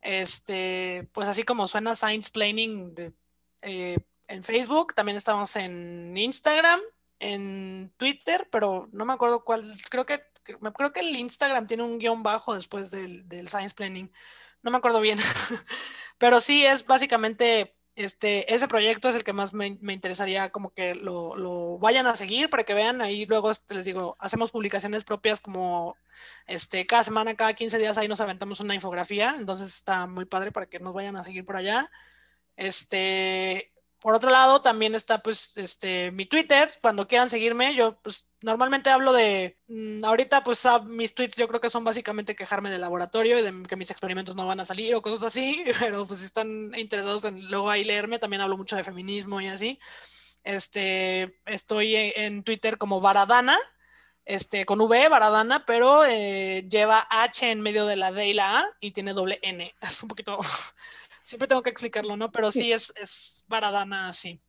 [0.00, 3.14] Este, pues así como suena Science Planning
[3.62, 3.96] eh,
[4.28, 6.80] en Facebook, también estamos en Instagram,
[7.18, 11.98] en Twitter, pero no me acuerdo cuál, creo que, creo que el Instagram tiene un
[11.98, 14.10] guion bajo después del, del Science Planning,
[14.62, 15.18] no me acuerdo bien,
[16.18, 20.94] pero sí es básicamente este, ese proyecto es el que más me, interesaría como que
[20.94, 23.00] lo, vayan a seguir para que vean.
[23.00, 25.96] Ahí luego les digo hacemos publicaciones propias como
[26.46, 29.36] este cada semana cada 15 días ahí nos aventamos una infografía.
[29.38, 31.90] Entonces está muy padre para que nos vayan a seguir por allá.
[32.56, 33.72] Este
[34.04, 38.90] por otro lado, también está pues este mi Twitter, cuando quieran seguirme, yo pues normalmente
[38.90, 43.38] hablo de, mm, ahorita pues mis tweets yo creo que son básicamente quejarme del laboratorio
[43.38, 46.26] y de que mis experimentos no van a salir o cosas así, pero pues si
[46.26, 49.80] están interesados en luego ahí leerme, también hablo mucho de feminismo y así.
[50.42, 53.58] Este, estoy en, Twitter como Varadana,
[54.26, 58.58] este, con V, Varadana, pero eh, lleva H en medio de la D y la
[58.58, 59.74] A y tiene doble N.
[59.80, 60.38] Es un poquito
[61.24, 62.30] siempre tengo que explicarlo, ¿no?
[62.30, 64.40] Pero sí, es, es Baradana así.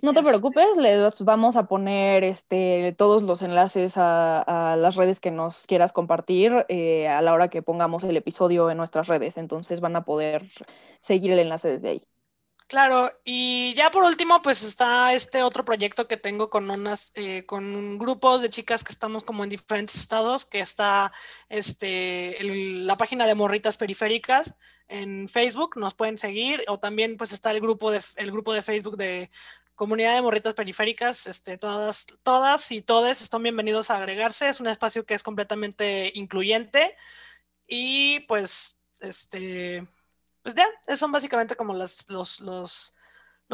[0.00, 5.32] No te preocupes, les vamos a poner este, todos los enlaces a, las redes que
[5.32, 9.36] nos quieras compartir eh, a la hora que pongamos el episodio en nuestras redes.
[9.38, 10.44] Entonces van a poder
[11.00, 12.06] seguir el enlace desde ahí.
[12.68, 17.46] Claro, y ya por último, pues está este otro proyecto que tengo con unas, eh,
[17.46, 21.10] con grupos de chicas que estamos como en diferentes estados, que está
[21.48, 24.54] este, la página de Morritas Periféricas
[24.86, 28.60] en Facebook, nos pueden seguir, o también pues está el grupo de, el grupo de
[28.60, 29.30] Facebook de
[29.74, 34.66] Comunidad de Morritas Periféricas, este, todas, todas y todes están bienvenidos a agregarse, es un
[34.66, 36.94] espacio que es completamente incluyente
[37.66, 39.88] y pues, este
[40.42, 40.66] pues ya,
[40.96, 42.92] son básicamente como los, los,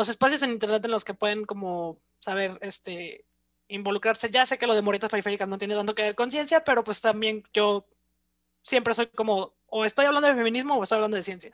[0.08, 3.24] espacios en internet en los que pueden como saber este,
[3.68, 4.30] involucrarse.
[4.30, 6.84] Ya sé que lo de moritas periféricas no tiene tanto que ver con ciencia, pero
[6.84, 7.86] pues también yo
[8.62, 11.52] siempre soy como, o estoy hablando de feminismo o estoy hablando de ciencia.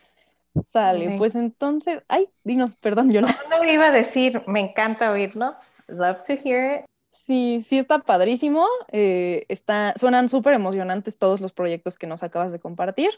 [0.67, 3.29] Sale, pues entonces, ay, dinos, perdón, yo no.
[3.51, 5.55] No iba a decir, me encanta oírlo.
[5.87, 6.90] Love to hear it.
[7.11, 8.67] Sí, sí está padrísimo.
[8.93, 13.11] Eh, está, suenan súper emocionantes todos los proyectos que nos acabas de compartir.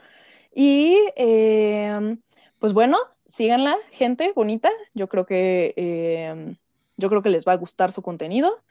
[0.55, 2.20] Y em,
[2.59, 4.70] pues bueno, síganla, gente bonita.
[4.94, 6.56] Yo creo que em,
[6.97, 8.62] yo creo que les va a gustar su contenido.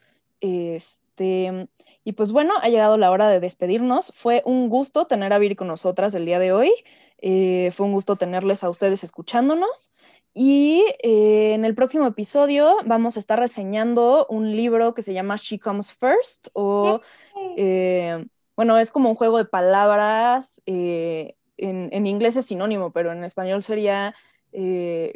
[0.41, 1.67] Este,
[2.03, 4.11] y pues bueno, ha llegado la hora de despedirnos.
[4.15, 6.71] Fue un gusto tener a Viri con nosotras el día de hoy.
[7.19, 9.93] Eh, fue un gusto tenerles a ustedes escuchándonos.
[10.33, 15.35] Y eh, en el próximo episodio vamos a estar reseñando un libro que se llama
[15.35, 17.01] She Comes First, o
[17.57, 18.25] eh,
[18.55, 23.61] bueno, es como un juego de palabras, en, en, inglés es sinónimo, pero en español
[23.61, 24.15] sería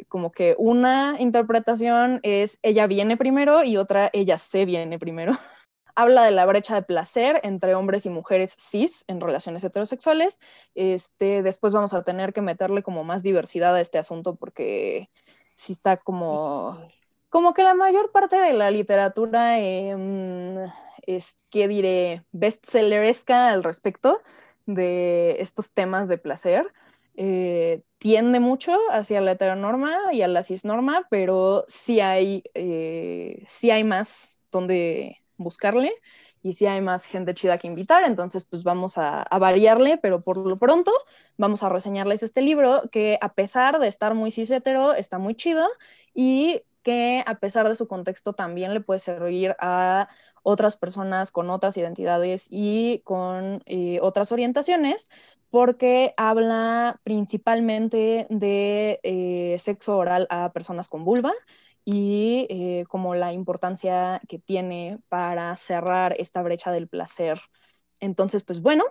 [0.08, 5.32] como que una interpretación es ella viene primero y otra ella se viene primero.
[5.96, 10.40] habla de la brecha de placer entre hombres y mujeres cis en relaciones heterosexuales.
[10.74, 15.10] Este, después vamos a tener que meterle como más diversidad a este asunto porque
[15.56, 16.78] sí está como,
[17.30, 20.58] como que la mayor parte de la literatura em,
[21.06, 24.20] es, ¿qué diré?, bestselleresca al respecto
[24.66, 26.72] de estos temas de placer.
[27.16, 33.70] Eh, tiende mucho hacia la heteronorma y a la cisnorma, pero sí hay, eh, sí
[33.70, 35.92] hay más donde buscarle
[36.42, 40.36] y si hay más gente chida que invitar, entonces pues vamos a, variarle, pero por
[40.36, 40.92] lo pronto
[41.36, 45.66] vamos a reseñarles este libro que a pesar de estar muy cis está muy chido
[46.14, 50.08] y que a pesar de su contexto también le puede servir a
[50.44, 55.10] otras personas con otras identidades y con eh, otras orientaciones,
[55.50, 61.32] porque habla principalmente de eh, sexo oral a personas con vulva
[61.86, 67.40] y eh, como la importancia que tiene para cerrar esta brecha del placer.
[68.00, 68.84] Entonces, pues bueno,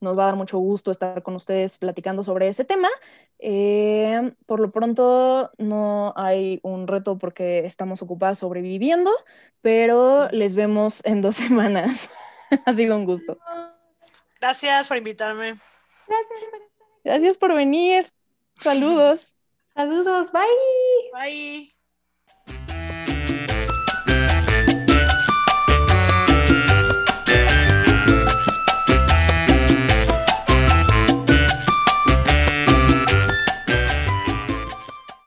[0.00, 2.90] nos va a dar mucho gusto estar con ustedes platicando sobre ese tema.
[3.38, 9.10] Eh, por lo pronto no hay un reto porque estamos ocupadas sobreviviendo,
[9.62, 12.10] pero les vemos en dos semanas.
[12.66, 13.38] ha sido un gusto.
[14.38, 15.58] Gracias por invitarme.
[16.06, 16.60] Gracias por,
[17.04, 18.12] Gracias por venir.
[18.60, 19.34] Saludos.
[19.74, 20.30] Saludos.
[20.30, 20.42] Bye.
[21.14, 21.73] Bye.